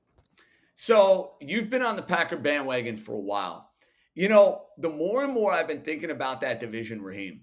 [0.76, 3.68] So you've been on the Packer bandwagon for a while.
[4.14, 7.40] You know, the more and more I've been thinking about that division, Raheem,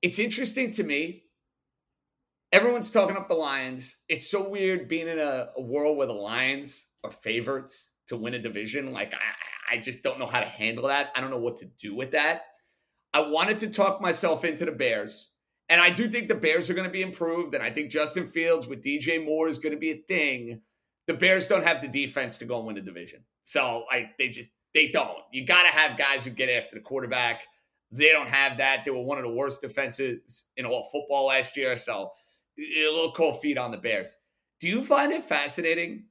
[0.00, 1.24] it's interesting to me.
[2.52, 3.98] Everyone's talking up the Lions.
[4.08, 8.32] It's so weird being in a, a world where the Lions are favorites to win
[8.32, 8.92] a division.
[8.92, 11.12] Like I, I just don't know how to handle that.
[11.14, 12.44] I don't know what to do with that.
[13.12, 15.32] I wanted to talk myself into the Bears.
[15.68, 17.54] And I do think the Bears are going to be improved.
[17.54, 20.60] And I think Justin Fields with DJ Moore is going to be a thing.
[21.06, 23.24] The Bears don't have the defense to go and win a division.
[23.44, 25.18] So I they just they don't.
[25.32, 27.42] You gotta have guys who get after the quarterback.
[27.92, 28.84] They don't have that.
[28.84, 31.76] They were one of the worst defenses in all football last year.
[31.76, 32.10] So
[32.58, 34.16] a little cold feet on the Bears.
[34.60, 36.06] Do you find it fascinating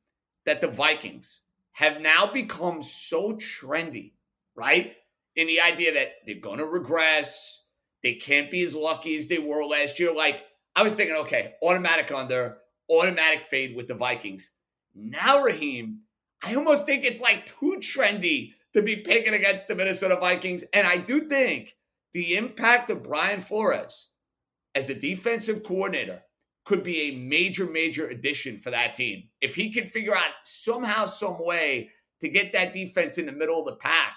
[0.45, 1.41] that the Vikings,
[1.73, 4.13] have now become so trendy,
[4.55, 4.93] right?
[5.35, 7.64] In the idea that they're going to regress,
[8.05, 10.13] they can't be as lucky as they were last year.
[10.13, 10.43] Like,
[10.75, 14.51] I was thinking, okay, automatic under, automatic fade with the Vikings.
[14.93, 16.01] Now, Raheem,
[16.43, 20.63] I almost think it's like too trendy to be picking against the Minnesota Vikings.
[20.71, 21.73] And I do think
[22.13, 24.09] the impact of Brian Flores
[24.75, 26.21] as a defensive coordinator
[26.63, 29.23] could be a major, major addition for that team.
[29.41, 31.89] If he can figure out somehow, some way
[32.21, 34.14] to get that defense in the middle of the pack,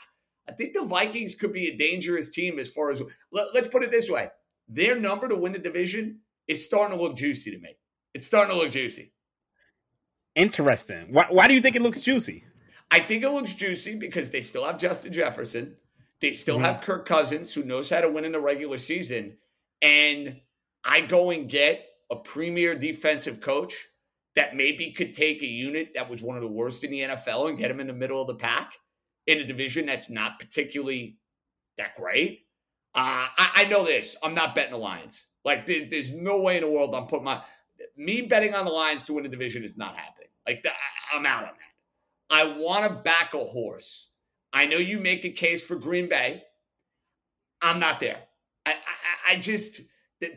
[0.49, 3.83] I think the Vikings could be a dangerous team as far as let, us put
[3.83, 4.29] it this way:
[4.69, 7.77] their number to win the division is starting to look juicy to me.
[8.15, 9.13] It's starting to look juicy.
[10.35, 11.13] Interesting.
[11.13, 12.45] Why, why do you think it looks juicy?
[12.91, 15.77] I think it looks juicy because they still have Justin Jefferson.
[16.21, 16.65] They still mm-hmm.
[16.65, 19.37] have Kirk Cousins, who knows how to win in the regular season.
[19.83, 20.41] And
[20.85, 23.75] I go and get a premier defensive coach
[24.35, 27.51] that maybe could take a unit that was one of the worst in the NFL
[27.51, 28.73] and get them in the middle of the pack
[29.29, 31.19] in a division that's not particularly
[31.77, 32.47] that great.
[32.95, 34.17] Uh, I, I, know this.
[34.23, 35.27] I'm not betting the Lions.
[35.45, 37.43] Like, there, there's no way in the world I'm putting my
[37.97, 40.29] me betting on the Lions to win a division is not happening.
[40.47, 40.67] Like,
[41.15, 42.35] I'm out on that.
[42.35, 44.09] I want to back a horse.
[44.53, 46.43] I know you make a case for Green Bay.
[47.61, 48.21] I'm not there.
[48.65, 49.83] I, I, I just,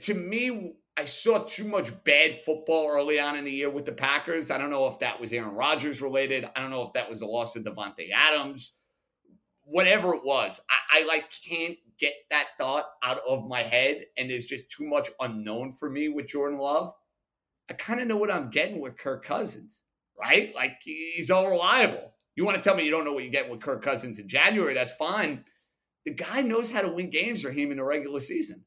[0.01, 3.93] to me, I saw too much bad football early on in the year with the
[3.93, 4.51] Packers.
[4.51, 6.49] I don't know if that was Aaron Rodgers related.
[6.55, 8.73] I don't know if that was the loss of Davante Adams.
[9.71, 14.29] Whatever it was, I, I like can't get that thought out of my head, and
[14.29, 16.93] there's just too much unknown for me with Jordan Love.
[17.69, 19.83] I kind of know what I'm getting with Kirk Cousins
[20.21, 20.53] right?
[20.55, 22.13] Like he's all reliable.
[22.35, 24.27] You want to tell me you don't know what you get with Kirk Cousins in
[24.27, 24.73] January?
[24.73, 25.43] That's fine.
[26.05, 28.65] The guy knows how to win games, for him in the regular season.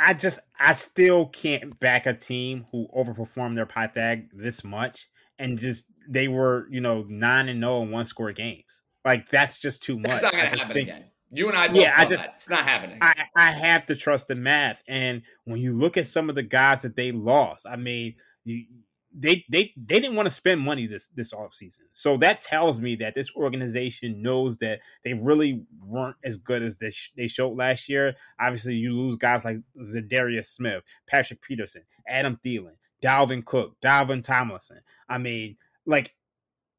[0.00, 5.58] I just, I still can't back a team who overperformed their Pythag this much and
[5.58, 8.82] just they were, you know, nine and zero in one score games.
[9.08, 10.12] Like that's just too much.
[10.12, 11.04] It's not to happen think, again.
[11.32, 12.34] You and I yeah, I just, that.
[12.36, 12.98] It's not happening.
[13.00, 14.82] I, I have to trust the math.
[14.86, 18.66] And when you look at some of the guys that they lost, I mean, you,
[19.14, 21.86] they they they didn't want to spend money this this off season.
[21.92, 26.76] So that tells me that this organization knows that they really weren't as good as
[26.76, 28.14] they, sh- they showed last year.
[28.38, 34.80] Obviously, you lose guys like Za'Darius Smith, Patrick Peterson, Adam Thielen, Dalvin Cook, Dalvin Tomlinson.
[35.08, 36.14] I mean, like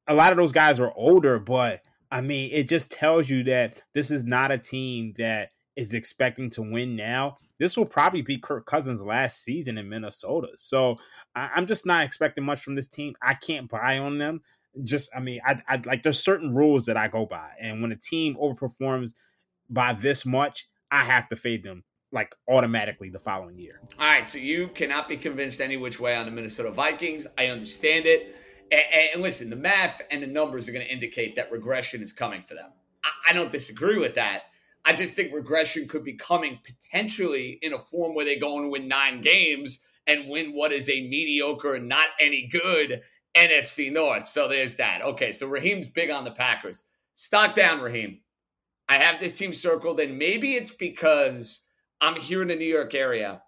[0.08, 1.82] a lot of those guys are older, but
[2.12, 6.50] I mean, it just tells you that this is not a team that is expecting
[6.52, 10.48] to win now this will probably be Kirk Cousins' last season in Minnesota.
[10.56, 10.98] So
[11.36, 13.14] I, am just not expecting much from this team.
[13.22, 14.42] I can't buy on them.
[14.84, 17.92] Just, I mean, I, I like there's certain rules that I go by, and when
[17.92, 19.14] a team overperforms
[19.70, 23.82] by this much, I have to fade them like automatically the following year.
[24.00, 27.28] All right, so you cannot be convinced any which way on the Minnesota Vikings.
[27.38, 28.36] I understand it.
[28.72, 28.82] And,
[29.14, 32.44] and listen, the math and the numbers are going to indicate that regression is coming
[32.44, 32.72] for them.
[33.04, 34.44] I, I don't disagree with that.
[34.86, 38.72] I just think regression could be coming potentially in a form where they go and
[38.72, 43.02] win nine games and win what is a mediocre and not any good
[43.36, 44.26] NFC North.
[44.26, 45.02] So there's that.
[45.04, 46.84] Okay, so Raheem's big on the Packers.
[47.14, 48.20] Stock down, Raheem.
[48.88, 51.60] I have this team circled, and maybe it's because
[52.02, 53.42] I'm here in the New York area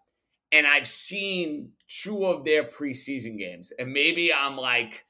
[0.52, 3.72] and I've seen two of their preseason games.
[3.80, 5.06] And maybe I'm like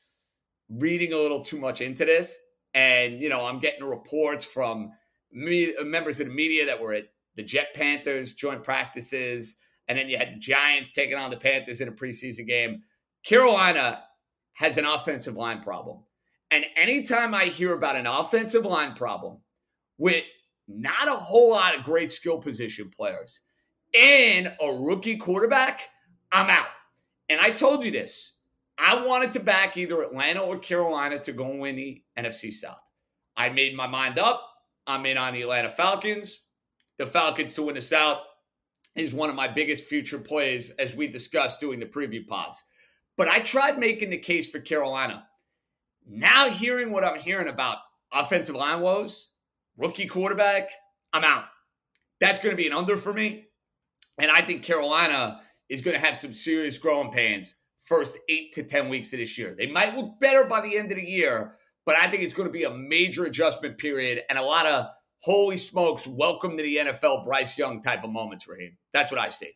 [0.78, 2.38] reading a little too much into this.
[2.74, 4.92] And, you know, I'm getting reports from
[5.32, 7.06] me, uh, members of the media that were at
[7.36, 9.56] the Jet Panthers joint practices,
[9.88, 12.84] and then you had the Giants taking on the Panthers in a preseason game.
[13.24, 14.04] Carolina
[14.54, 16.00] has an offensive line problem.
[16.50, 19.38] And anytime I hear about an offensive line problem
[19.98, 20.24] with
[20.68, 23.42] not a whole lot of great skill position players
[23.98, 25.90] and a rookie quarterback,
[26.32, 26.68] I'm out.
[27.30, 28.31] And I told you this.
[28.84, 32.82] I wanted to back either Atlanta or Carolina to go and win the NFC South.
[33.38, 34.44] I made my mind up.
[34.88, 36.40] I'm in on the Atlanta Falcons.
[36.98, 38.24] The Falcons to win the South
[38.96, 42.64] is one of my biggest future plays, as we discussed doing the preview pods.
[43.18, 45.28] But I tried making the case for Carolina.
[46.08, 47.78] Now, hearing what I'm hearing about
[48.12, 49.30] offensive line woes,
[49.78, 50.70] rookie quarterback,
[51.14, 51.46] I'm out.
[52.20, 53.46] That's going to be an under for me.
[54.18, 58.64] And I think Carolina is going to have some serious growing pains first eight to
[58.64, 59.56] 10 weeks of this year.
[59.58, 62.48] They might look better by the end of the year, but I think it's going
[62.48, 64.88] to be a major adjustment period and a lot of
[65.22, 68.78] holy smokes, welcome to the NFL Bryce Young type of moments for him.
[68.94, 69.52] That's what I see.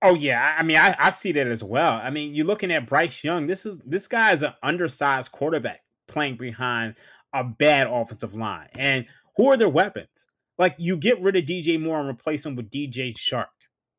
[0.00, 2.00] Oh yeah, I mean I, I see that as well.
[2.00, 3.46] I mean, you're looking at Bryce Young.
[3.46, 6.94] This is this guy is an undersized quarterback playing behind
[7.32, 8.68] a bad offensive line.
[8.74, 9.06] And
[9.36, 10.26] who are their weapons?
[10.56, 13.46] Like you get rid of DJ Moore and replace him with DJ Chark.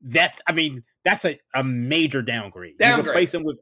[0.02, 2.78] That's I mean, that's a, a major downgrade.
[2.78, 3.06] downgrade.
[3.06, 3.58] You replace him with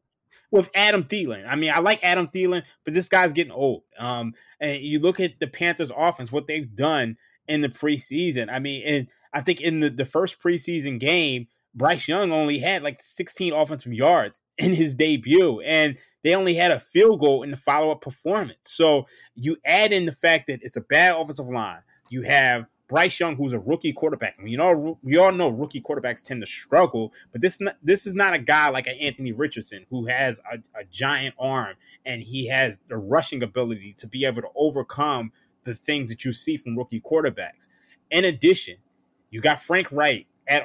[0.49, 1.45] with Adam Thielen.
[1.47, 3.83] I mean, I like Adam Thielen, but this guy's getting old.
[3.97, 7.17] Um, and you look at the Panthers offense, what they've done
[7.47, 8.49] in the preseason.
[8.51, 12.81] I mean, and I think in the, the first preseason game, Bryce Young only had
[12.81, 17.51] like 16 offensive yards in his debut, and they only had a field goal in
[17.51, 18.57] the follow up performance.
[18.65, 21.81] So you add in the fact that it's a bad offensive line.
[22.09, 24.35] You have Bryce Young, who's a rookie quarterback.
[24.39, 28.07] I mean, you know, we all know rookie quarterbacks tend to struggle, but this this
[28.07, 31.75] is not a guy like an Anthony Richardson who has a, a giant arm
[32.05, 35.31] and he has the rushing ability to be able to overcome
[35.65, 37.67] the things that you see from rookie quarterbacks.
[38.09, 38.77] In addition,
[39.29, 40.63] you got Frank Reich at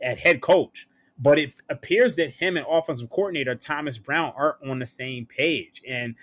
[0.00, 0.86] at head coach,
[1.18, 5.82] but it appears that him and offensive coordinator Thomas Brown aren't on the same page,
[5.86, 6.14] and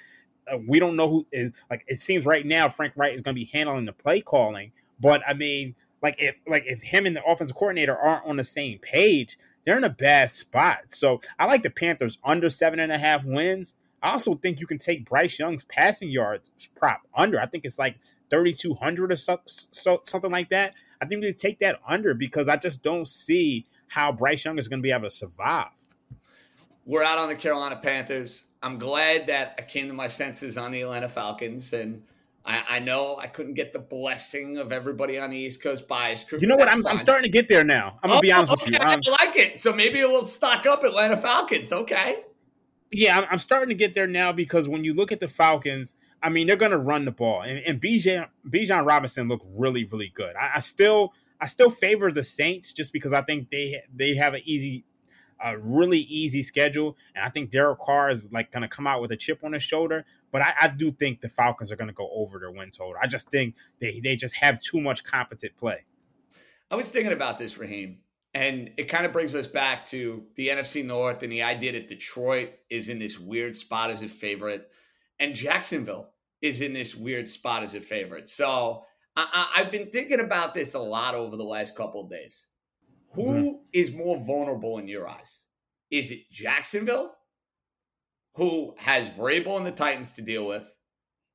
[0.51, 1.83] uh, we don't know who is like.
[1.87, 4.71] It seems right now Frank Reich is going to be handling the play calling,
[5.01, 8.43] but I mean, like if like if him and the offensive coordinator aren't on the
[8.43, 10.83] same page, they're in a bad spot.
[10.89, 13.75] So I like the Panthers under seven and a half wins.
[14.01, 17.39] I also think you can take Bryce Young's passing yards prop under.
[17.39, 17.97] I think it's like
[18.31, 20.73] 3,200 or so, so, something like that.
[20.99, 24.67] I think we take that under because I just don't see how Bryce Young is
[24.67, 25.67] going to be able to survive.
[26.85, 28.45] We're out on the Carolina Panthers.
[28.63, 32.01] I'm glad that I came to my senses on the Atlanta Falcons and
[32.43, 36.23] I, I, know I couldn't get the blessing of everybody on the East Coast bias
[36.23, 36.39] crew.
[36.41, 36.71] You know what?
[36.71, 37.99] I'm, I'm, starting to get there now.
[38.01, 38.65] I'm gonna oh, be honest okay.
[38.65, 38.79] with you.
[38.79, 39.61] Um, I like it.
[39.61, 41.71] So maybe we'll stock up Atlanta Falcons.
[41.71, 42.23] Okay.
[42.91, 45.95] Yeah, I'm, I'm, starting to get there now because when you look at the Falcons,
[46.23, 50.11] I mean they're gonna run the ball, and, and BJ Bijan Robinson looked really really
[50.13, 50.35] good.
[50.35, 54.33] I, I still I still favor the Saints just because I think they they have
[54.33, 54.83] an easy
[55.43, 59.01] a really easy schedule, and I think Derek Carr is like going to come out
[59.01, 60.05] with a chip on his shoulder.
[60.31, 62.95] But I, I do think the Falcons are going to go over their win total.
[63.01, 65.85] I just think they they just have too much competent play.
[66.69, 67.99] I was thinking about this, Raheem,
[68.33, 71.87] and it kind of brings us back to the NFC North and the idea that
[71.87, 74.69] Detroit is in this weird spot as a favorite,
[75.19, 76.11] and Jacksonville
[76.41, 78.29] is in this weird spot as a favorite.
[78.29, 82.47] So I, have been thinking about this a lot over the last couple of days.
[83.13, 83.55] Who mm-hmm.
[83.73, 85.41] is more vulnerable in your eyes?
[85.89, 87.13] Is it Jacksonville,
[88.33, 90.73] who has Vrabel and the Titans to deal with?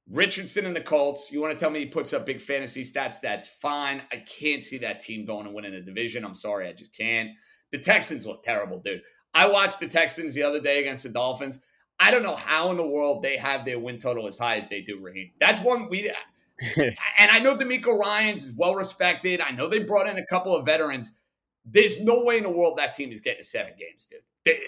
[0.08, 1.32] Richardson and the Colts.
[1.32, 3.20] You want to tell me he puts up big fantasy stats?
[3.20, 4.02] That's fine.
[4.12, 6.24] I can't see that team going and winning a division.
[6.24, 7.30] I'm sorry, I just can't.
[7.72, 9.02] The Texans look terrible, dude.
[9.34, 11.60] I watched the Texans the other day against the Dolphins.
[11.98, 14.68] I don't know how in the world they have their win total as high as
[14.68, 15.32] they do, Raheem.
[15.40, 16.10] That's one we
[16.76, 19.40] and I know DeMeco Ryans is well respected.
[19.40, 21.18] I know they brought in a couple of veterans.
[21.66, 24.20] There's no way in the world that team is getting to seven games, dude.
[24.44, 24.60] They,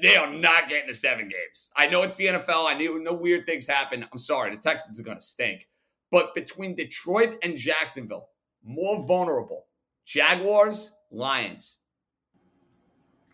[0.00, 1.70] they are not getting to seven games.
[1.76, 2.66] I know it's the NFL.
[2.66, 4.06] I know no weird things happen.
[4.12, 4.54] I'm sorry.
[4.54, 5.68] The Texans are going to stink.
[6.10, 8.28] But between Detroit and Jacksonville,
[8.64, 9.66] more vulnerable.
[10.04, 11.78] Jaguars, Lions.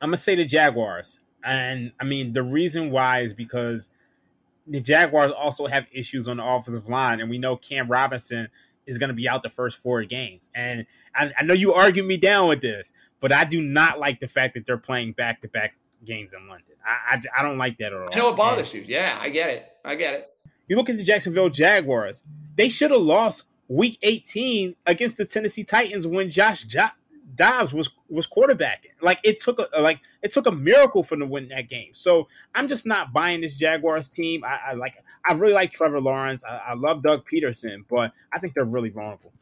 [0.01, 1.21] I'm going to say the Jaguars.
[1.45, 3.89] And I mean, the reason why is because
[4.67, 7.21] the Jaguars also have issues on the offensive line.
[7.21, 8.49] And we know Cam Robinson
[8.89, 10.51] is going to be out the first four games.
[10.55, 14.21] And I, I know you argue me down with this, but I do not like
[14.21, 16.75] the fact that they're playing back to back games in London.
[16.85, 18.09] I, I, I, don't like that at all.
[18.13, 18.95] I know it bothers and, you.
[18.95, 19.71] Yeah, I get it.
[19.85, 20.35] I get it.
[20.67, 22.23] You look at the Jacksonville Jaguars.
[22.57, 26.89] They should have lost Week 18 against the Tennessee Titans when Josh jo-
[27.39, 28.93] Dobbs was was quarterbacking.
[29.01, 31.91] Like it took a like it took a miracle for them to win that game.
[31.95, 34.45] So I'm just not buying this Jaguars team.
[34.45, 36.43] I, I like I really like Trevor Lawrence.
[36.45, 39.33] I, I love Doug Pederson, but I think they're really vulnerable.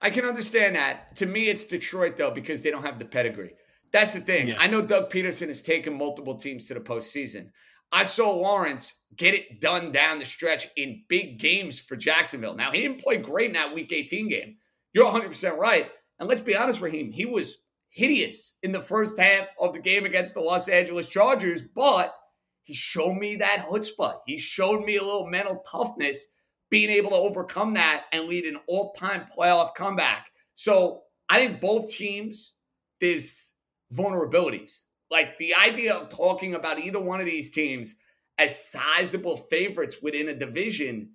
[0.00, 1.16] I can understand that.
[1.16, 3.54] To me, it's Detroit though because they don't have the pedigree.
[3.92, 4.48] That's the thing.
[4.48, 4.56] Yeah.
[4.58, 7.50] I know Doug Pederson has taken multiple teams to the postseason.
[7.92, 12.54] I saw Lawrence get it done down the stretch in big games for Jacksonville.
[12.54, 14.56] Now, he didn't play great in that Week 18 game.
[14.94, 15.90] You're 100% right.
[16.22, 17.58] And let's be honest, Raheem, he was
[17.88, 22.14] hideous in the first half of the game against the Los Angeles Chargers, but
[22.62, 24.18] he showed me that chutzpah.
[24.24, 26.28] He showed me a little mental toughness,
[26.70, 30.28] being able to overcome that and lead an all time playoff comeback.
[30.54, 32.52] So I think both teams,
[33.00, 33.50] there's
[33.92, 34.84] vulnerabilities.
[35.10, 37.96] Like the idea of talking about either one of these teams
[38.38, 41.14] as sizable favorites within a division,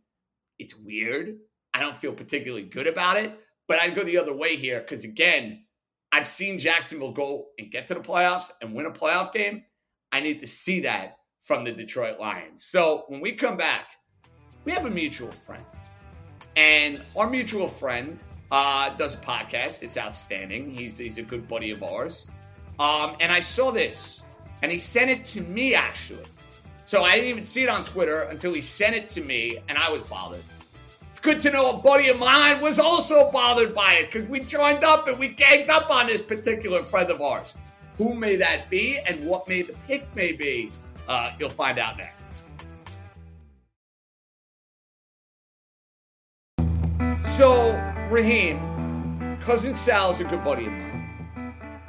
[0.60, 1.38] it's weird.
[1.74, 5.04] I don't feel particularly good about it, but I'd go the other way here because,
[5.04, 5.64] again,
[6.12, 9.64] I've seen Jacksonville go and get to the playoffs and win a playoff game.
[10.12, 12.64] I need to see that from the Detroit Lions.
[12.64, 13.92] So when we come back,
[14.66, 15.64] we have a mutual friend.
[16.56, 18.18] And our mutual friend
[18.52, 19.84] uh, does a podcast.
[19.84, 20.72] It's outstanding.
[20.72, 22.28] He's, he's a good buddy of ours.
[22.80, 24.22] Um, and I saw this,
[24.62, 26.26] and he sent it to me actually.
[26.86, 29.78] So I didn't even see it on Twitter until he sent it to me, and
[29.78, 30.44] I was bothered.
[31.18, 34.40] It's good to know a buddy of mine was also bothered by it because we
[34.40, 37.56] joined up and we ganged up on this particular friend of ours.
[37.98, 40.72] Who may that be, and what may the pick may be?
[41.08, 42.30] Uh, you'll find out next.
[47.36, 47.72] So,
[48.12, 48.60] Raheem,
[49.42, 50.88] cousin Sal's a good buddy of mine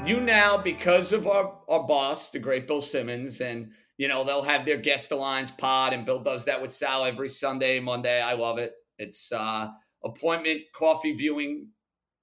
[0.06, 4.42] you now, because of our, our boss, the great Bill Simmons, and you know, they'll
[4.42, 8.22] have their guest alliance pod, and Bill does that with Sal every Sunday, Monday.
[8.22, 8.72] I love it.
[8.98, 9.68] It's uh
[10.04, 11.68] appointment coffee viewing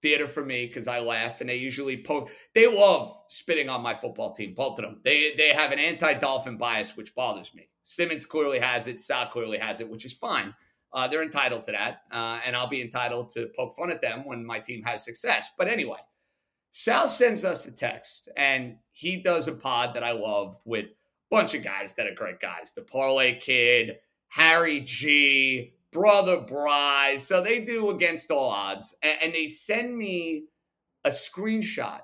[0.01, 3.93] theater for me because I laugh and they usually poke they love spitting on my
[3.93, 5.01] football team, both of them.
[5.03, 7.69] They they have an anti-dolphin bias, which bothers me.
[7.81, 10.53] Simmons clearly has it, Sal clearly has it, which is fine.
[10.93, 14.25] Uh, they're entitled to that, uh, and I'll be entitled to poke fun at them
[14.25, 15.51] when my team has success.
[15.57, 15.97] But anyway,
[16.71, 20.89] Sal sends us a text, and he does a pod that I love with a
[21.29, 22.73] bunch of guys that are great guys.
[22.73, 23.97] The Parlay Kid,
[24.29, 27.25] Harry G, Brother Bryce.
[27.25, 30.43] So they do against all odds, and, and they send me
[31.05, 32.01] a screenshot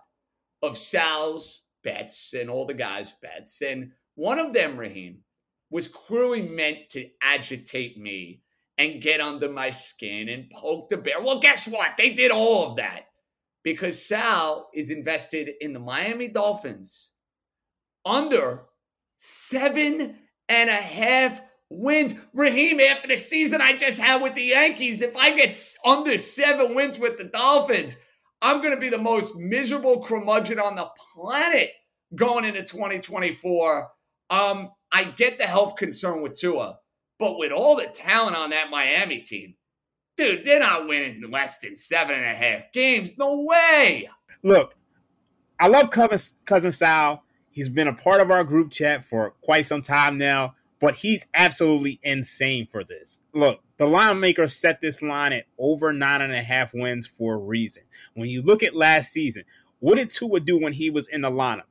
[0.62, 5.20] of Sal's bets and all the guys' bets, and one of them, Raheem,
[5.70, 8.42] was clearly meant to agitate me
[8.78, 11.22] and get under my skin and poke the bear.
[11.22, 11.98] Well, guess what?
[11.98, 13.08] They did all of that
[13.64, 17.12] because Sal is invested in the Miami Dolphins
[18.06, 18.64] under
[19.18, 20.16] seven
[20.48, 21.42] and a half
[21.72, 22.16] wins.
[22.34, 26.76] Raheem, after the season I just had with the Yankees, if I get under seven
[26.76, 27.96] wins with the Dolphins,
[28.42, 31.72] I'm going to be the most miserable curmudgeon on the planet
[32.16, 33.90] going into 2024.
[34.30, 36.78] Um, I get the health concern with Tua,
[37.20, 39.56] but with all the talent on that Miami team,
[40.18, 43.18] dude, they're not winning less than seven and a half games.
[43.18, 44.10] No way.
[44.44, 44.76] Look,
[45.60, 47.24] I love cousin cousin Sal.
[47.50, 51.26] He's been a part of our group chat for quite some time now, but he's
[51.36, 53.20] absolutely insane for this.
[53.34, 57.36] Look, the line maker set this line at over nine and a half wins for
[57.36, 57.84] a reason.
[58.16, 59.44] When you look at last season,
[59.80, 61.64] what did Tua do when he was in the lineup?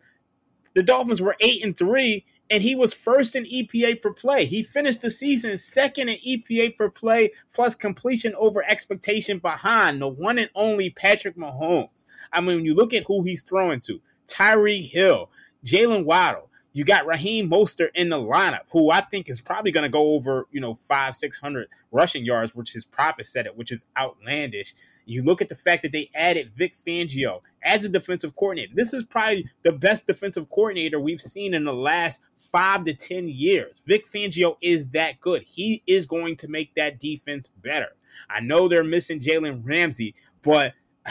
[0.75, 4.45] The Dolphins were eight and three, and he was first in EPA per play.
[4.45, 10.09] He finished the season second in EPA per play plus completion over expectation behind the
[10.09, 12.07] one and only Patrick Mahomes.
[12.33, 15.31] I mean, when you look at who he's throwing to, Tyreek Hill,
[15.65, 19.83] Jaylen Waddle, you got Raheem Mostert in the lineup, who I think is probably going
[19.83, 23.57] to go over, you know, five, 600 rushing yards, which his prop is set at,
[23.57, 24.75] which is outlandish.
[25.05, 28.73] You look at the fact that they added Vic Fangio as a defensive coordinator.
[28.75, 33.29] This is probably the best defensive coordinator we've seen in the last five to 10
[33.29, 33.83] years.
[33.87, 35.43] Vic Fangio is that good.
[35.43, 37.89] He is going to make that defense better.
[38.29, 40.75] I know they're missing Jalen Ramsey, but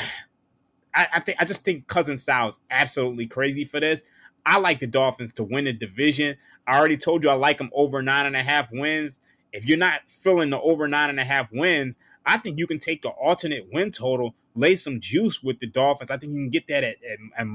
[0.95, 4.03] I, I think I just think Cousin Sal is absolutely crazy for this.
[4.45, 6.37] I like the Dolphins to win the division.
[6.67, 9.19] I already told you I like them over nine and a half wins.
[9.51, 12.79] If you're not filling the over nine and a half wins, I think you can
[12.79, 16.11] take the alternate win total, lay some juice with the Dolphins.
[16.11, 16.97] I think you can get that at,
[17.37, 17.47] at,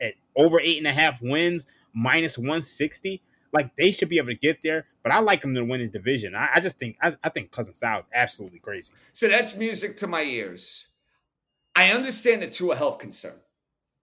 [0.00, 3.20] at over eight and a half wins, minus 160.
[3.52, 5.88] Like they should be able to get there, but I like them to win the
[5.88, 6.34] division.
[6.34, 8.92] I, I just think I, I think Cousin Sal is absolutely crazy.
[9.12, 10.86] So that's music to my ears.
[11.74, 13.40] I understand to a health concern.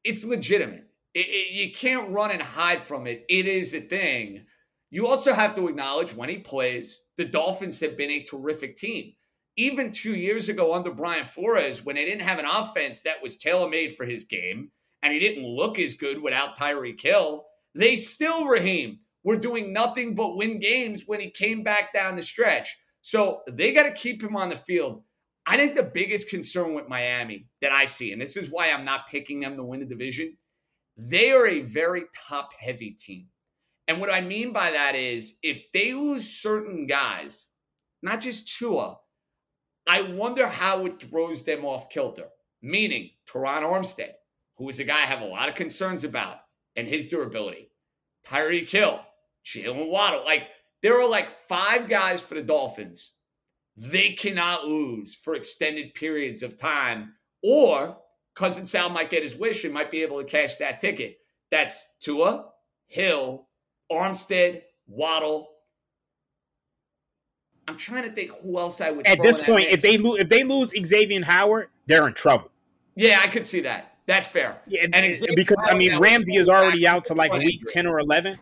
[0.03, 0.88] It's legitimate.
[1.13, 3.25] It, it, you can't run and hide from it.
[3.29, 4.45] It is a thing.
[4.91, 9.13] You also have to acknowledge when he plays, the Dolphins have been a terrific team.
[9.55, 13.37] Even two years ago under Brian Flores, when they didn't have an offense that was
[13.37, 14.71] tailor made for his game,
[15.03, 17.45] and he didn't look as good without Tyreek Hill,
[17.75, 22.23] they still, Raheem, were doing nothing but win games when he came back down the
[22.23, 22.75] stretch.
[23.01, 25.03] So they got to keep him on the field.
[25.45, 28.85] I think the biggest concern with Miami that I see, and this is why I'm
[28.85, 30.37] not picking them to win the division,
[30.99, 33.27] they are a very top heavy team.
[33.87, 37.47] And what I mean by that is if they lose certain guys,
[38.01, 38.97] not just Tua,
[39.87, 42.27] I wonder how it throws them off kilter.
[42.61, 44.11] Meaning, Terron Armstead,
[44.57, 46.37] who is a guy I have a lot of concerns about
[46.75, 47.71] and his durability.
[48.27, 48.99] Tyreek Hill,
[49.45, 50.25] Jaylen Waddle.
[50.25, 50.49] Like,
[50.81, 53.13] there are like five guys for the Dolphins
[53.79, 57.97] they cannot lose for extended periods of time, or
[58.39, 61.17] Cousin Sal might get his wish and might be able to cash that ticket.
[61.51, 62.45] That's Tua,
[62.87, 63.49] Hill,
[63.91, 65.49] Armstead, Waddle.
[67.67, 69.05] I'm trying to think who else I would.
[69.05, 72.49] At this point, if they lose, if they lose Xavier Howard, they're in trouble.
[72.95, 73.95] Yeah, I could see that.
[74.05, 74.61] That's fair.
[74.67, 77.85] Yeah, and Xavier because Howard I mean Ramsey is already out to like week ten
[77.85, 78.39] or eleven.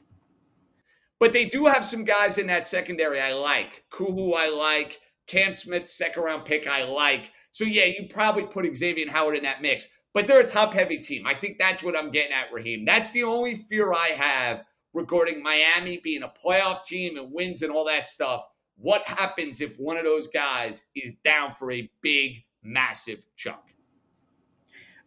[1.19, 3.83] But they do have some guys in that secondary I like.
[3.91, 4.99] Kohou I like.
[5.25, 7.31] Cam Smith, second round pick, I like.
[7.57, 9.87] So yeah, you probably put Xavier Howard in that mix.
[10.13, 11.25] But they're a top heavy team.
[11.25, 12.85] I think that's what I'm getting at, Raheem.
[12.85, 17.71] That's the only fear I have regarding Miami being a playoff team and wins and
[17.71, 18.45] all that stuff.
[18.75, 23.57] What happens if one of those guys is down for a big, massive chunk?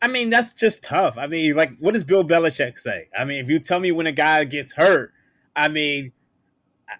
[0.02, 1.18] I mean, that's just tough.
[1.18, 3.10] I mean, like, what does Bill Belichick say?
[3.16, 5.12] I mean, if you tell me when a guy gets hurt,
[5.54, 6.10] I mean,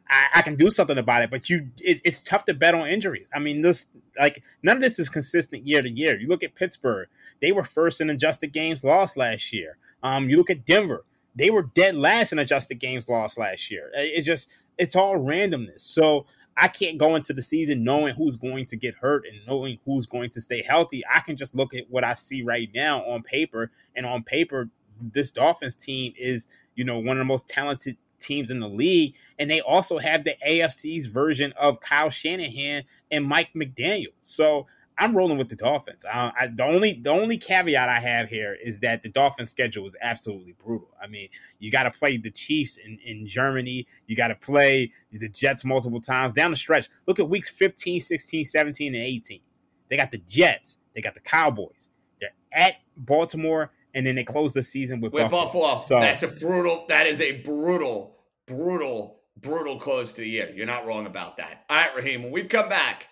[0.09, 1.31] I, I, can do something about it.
[1.31, 3.29] But you, it, it's tough to bet on injuries.
[3.35, 3.87] I mean, this
[4.19, 6.19] like none of this is consistent year to year.
[6.19, 7.09] You look at Pittsburgh;
[7.41, 9.77] they were first in adjusted games lost last year.
[10.03, 13.91] Um, you look at Denver; they were dead last in adjusted games lost last year.
[13.95, 15.81] It's just it's all randomness.
[15.81, 16.27] So
[16.57, 20.07] I can't go into the season knowing who's going to get hurt and knowing who's
[20.07, 21.03] going to stay healthy.
[21.11, 24.69] I can just look at what I see right now on paper, and on paper,
[25.01, 29.15] this Dolphins team is you know one of the most talented teams in the league.
[29.39, 34.13] And they also have the AFC's version of Kyle Shanahan and Mike McDaniel.
[34.23, 34.67] So
[35.01, 36.05] I'm rolling with the Dolphins.
[36.05, 39.87] Uh, I, the only the only caveat I have here is that the Dolphins' schedule
[39.87, 40.91] is absolutely brutal.
[41.03, 43.87] I mean, you got to play the Chiefs in, in Germany.
[44.07, 46.91] You got to play the Jets multiple times down the stretch.
[47.07, 49.41] Look at weeks 15, 16, 17, and 18.
[49.89, 50.77] They got the Jets.
[50.95, 51.89] They got the Cowboys.
[52.21, 55.75] They're at Baltimore, and then they close the season with, with Buffalo.
[55.75, 55.79] Buffalo.
[55.79, 56.85] So that's a brutal.
[56.89, 58.17] That is a brutal,
[58.47, 60.51] brutal, brutal close to the year.
[60.55, 61.65] You're not wrong about that.
[61.69, 62.23] All right, Raheem.
[62.23, 63.09] When we come back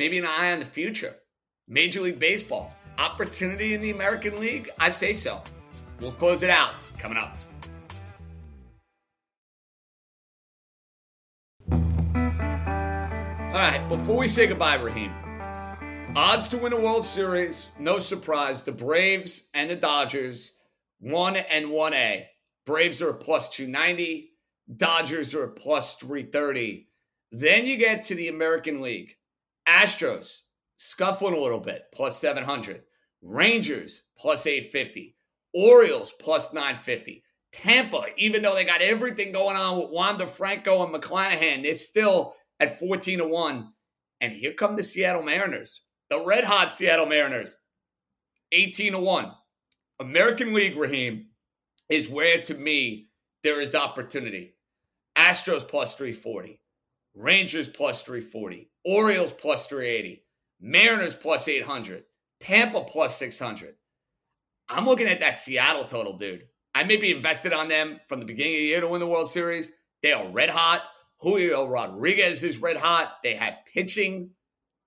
[0.00, 1.14] maybe an eye on the future.
[1.68, 4.70] Major League Baseball, opportunity in the American League?
[4.78, 5.42] I say so.
[6.00, 7.36] We'll close it out coming up.
[11.70, 15.12] All right, before we say goodbye, Raheem,
[16.16, 20.52] odds to win a World Series, no surprise, the Braves and the Dodgers,
[20.98, 22.24] 1 and 1A.
[22.66, 24.32] Braves are plus 290,
[24.76, 26.88] Dodgers are plus 330.
[27.32, 29.16] Then you get to the American League.
[29.68, 30.38] Astros
[30.78, 32.82] scuffling a little bit, plus 700.
[33.22, 35.16] Rangers, plus 850.
[35.54, 37.22] Orioles, plus 950.
[37.52, 42.34] Tampa, even though they got everything going on with Wander Franco and McClanahan, they're still
[42.58, 43.72] at 14 to 1.
[44.20, 47.56] And here come the Seattle Mariners, the red hot Seattle Mariners,
[48.52, 49.32] 18 to 1.
[50.00, 51.26] American League, Raheem,
[51.88, 53.08] is where to me
[53.42, 54.54] there is opportunity.
[55.16, 56.60] Astros plus 340.
[57.14, 60.22] Rangers plus 340, Orioles plus 380,
[60.60, 62.04] Mariners plus 800,
[62.38, 63.74] Tampa plus 600.
[64.68, 66.44] I'm looking at that Seattle total, dude.
[66.74, 69.06] I may be invested on them from the beginning of the year to win the
[69.08, 69.72] World Series.
[70.02, 70.82] They are red hot.
[71.18, 73.16] Julio Rodriguez is red hot.
[73.24, 74.30] They have pitching.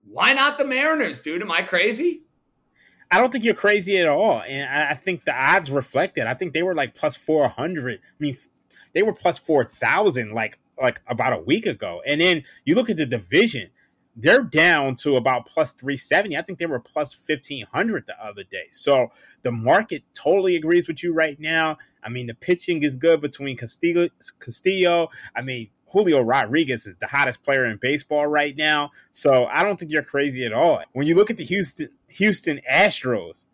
[0.07, 1.41] Why not the Mariners, dude?
[1.41, 2.23] Am I crazy?
[3.09, 4.41] I don't think you're crazy at all.
[4.41, 6.25] And I think the odds reflect it.
[6.27, 7.99] I think they were like plus 400.
[7.99, 8.37] I mean,
[8.93, 12.01] they were plus 4,000 like like about a week ago.
[12.05, 13.69] And then you look at the division,
[14.15, 16.37] they're down to about plus 370.
[16.37, 18.67] I think they were plus 1500 the other day.
[18.71, 21.77] So the market totally agrees with you right now.
[22.03, 24.09] I mean, the pitching is good between Castillo.
[24.39, 25.09] Castillo.
[25.35, 28.91] I mean, Julio Rodriguez is the hottest player in baseball right now.
[29.11, 30.81] So I don't think you're crazy at all.
[30.93, 33.45] When you look at the Houston Houston Astros,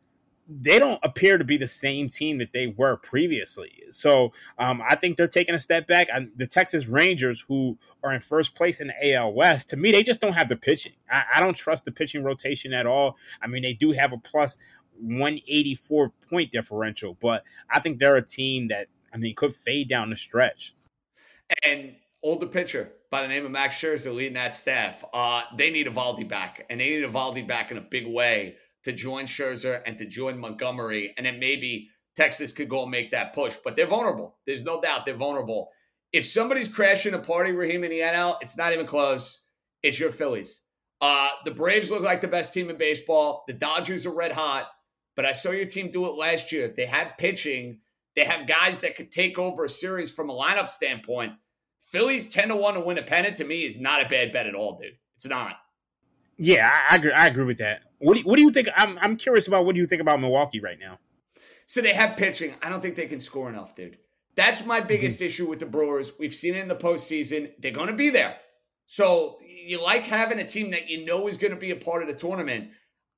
[0.47, 3.83] they don't appear to be the same team that they were previously.
[3.91, 6.07] So um, I think they're taking a step back.
[6.11, 9.91] And the Texas Rangers, who are in first place in the AL West, to me,
[9.91, 10.93] they just don't have the pitching.
[11.11, 13.17] I, I don't trust the pitching rotation at all.
[13.41, 14.57] I mean, they do have a plus
[14.99, 20.09] 184 point differential, but I think they're a team that, I mean, could fade down
[20.09, 20.73] the stretch.
[21.67, 25.03] And older pitcher by the name of Max Scherzer leading that staff.
[25.13, 28.91] Uh, they need Eovaldi back, and they need Eovaldi back in a big way to
[28.91, 33.33] join Scherzer and to join Montgomery, and then maybe Texas could go and make that
[33.33, 33.55] push.
[33.63, 34.37] But they're vulnerable.
[34.45, 35.69] There's no doubt they're vulnerable.
[36.11, 39.41] If somebody's crashing a party, Raheem in the NL, it's not even close.
[39.83, 40.61] It's your Phillies.
[41.01, 43.43] Uh, the Braves look like the best team in baseball.
[43.47, 44.67] The Dodgers are red hot,
[45.15, 46.73] but I saw your team do it last year.
[46.75, 47.79] They had pitching.
[48.15, 51.33] They have guys that could take over a series from a lineup standpoint.
[51.79, 54.47] Phillies 10 to 1 to win a pennant to me is not a bad bet
[54.47, 54.93] at all, dude.
[55.15, 55.55] It's not.
[56.37, 57.11] Yeah, I, I agree.
[57.11, 57.81] I agree with that.
[57.99, 58.69] What do you, what do you think?
[58.75, 60.99] I'm I'm curious about what do you think about Milwaukee right now?
[61.67, 62.55] So they have pitching.
[62.63, 63.97] I don't think they can score enough, dude.
[64.35, 65.25] That's my biggest mm-hmm.
[65.25, 66.13] issue with the Brewers.
[66.17, 67.51] We've seen it in the postseason.
[67.59, 68.37] They're going to be there.
[68.85, 72.01] So you like having a team that you know is going to be a part
[72.01, 72.69] of the tournament.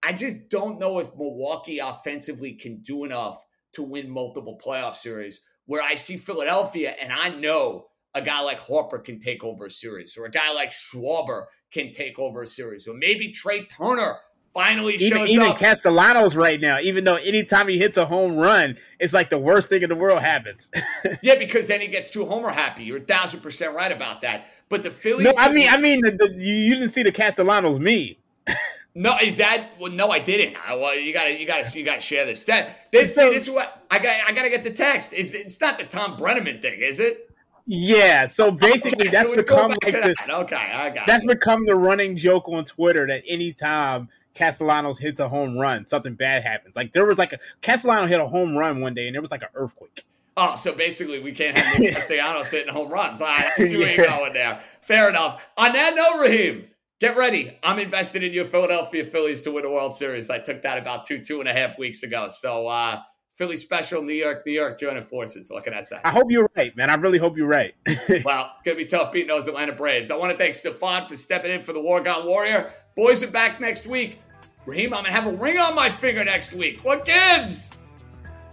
[0.04, 3.42] I just don't know if Milwaukee offensively can do enough
[3.74, 5.42] to win multiple playoff series.
[5.68, 9.72] Where I see Philadelphia, and I know a guy like Harper can take over a
[9.72, 14.18] series, or a guy like Schwarber can take over a series, or maybe Trea Turner
[14.54, 15.58] finally even, shows even up.
[15.58, 19.70] Castellanos right now, even though anytime he hits a home run, it's like the worst
[19.70, 20.70] thing in the world happens.
[21.22, 22.84] yeah, because then he gets too homer happy.
[22.84, 24.48] You're a thousand percent right about that.
[24.70, 25.26] But the Phillies.
[25.26, 28.20] No, I mean, I mean, the, the, you didn't see the Castellanos me.
[28.96, 29.72] no, is that?
[29.80, 30.56] Well, no, I didn't.
[30.66, 32.44] I, well, you gotta, you gotta, you gotta share this.
[32.46, 34.16] That this, so, this is what I got.
[34.28, 35.14] I gotta get the text.
[35.14, 37.31] Is it's not the Tom Brennaman thing, is it?
[37.66, 40.30] Yeah, so basically okay, that's so become like the, that.
[40.30, 41.28] okay, I got that's it.
[41.28, 46.44] become the running joke on Twitter that anytime Castellanos hits a home run, something bad
[46.44, 46.76] happens.
[46.76, 49.32] Like there was like a Castellanos hit a home run one day and there was
[49.32, 50.06] like an earthquake.
[50.38, 53.22] Oh, so basically we can't have Castellanos hitting home runs.
[53.22, 54.62] I see where you're going there.
[54.82, 55.46] Fair enough.
[55.58, 56.68] On that note, Raheem,
[57.00, 57.58] get ready.
[57.62, 60.30] I'm invested in your Philadelphia Phillies to win a World Series.
[60.30, 62.30] I took that about two, two and a half weeks ago.
[62.30, 63.02] So uh
[63.38, 65.50] Philly special, New York, New York joining forces.
[65.50, 66.00] What can I say?
[66.04, 66.90] I hope you're right, man.
[66.90, 67.74] I really hope you're right.
[67.88, 70.12] well, it's going to be tough beating those Atlanta Braves.
[70.12, 72.72] I want to thank Stefan for stepping in for the War Gone Warrior.
[72.96, 74.22] Boys are back next week.
[74.66, 76.84] Raheem, I'm going to have a ring on my finger next week.
[76.84, 77.72] What gives?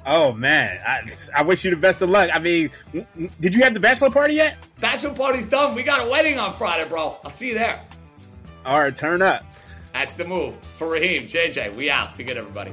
[0.07, 1.03] Oh man, I,
[1.37, 2.31] I wish you the best of luck.
[2.33, 2.71] I mean,
[3.41, 4.57] did you have the bachelor party yet?
[4.81, 5.75] Bachelor party's done.
[5.75, 7.19] We got a wedding on Friday, bro.
[7.25, 7.85] I'll see you there.
[8.65, 9.45] All right, turn up.
[9.93, 10.57] That's the move.
[10.79, 12.17] For Raheem, JJ, we out.
[12.17, 12.73] Be good, everybody.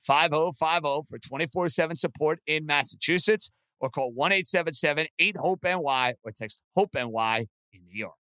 [0.00, 6.32] 5050 for 24 7 support in Massachusetts or call 1 877 8 HOPE NY or
[6.32, 8.19] text HOPE NY in New York.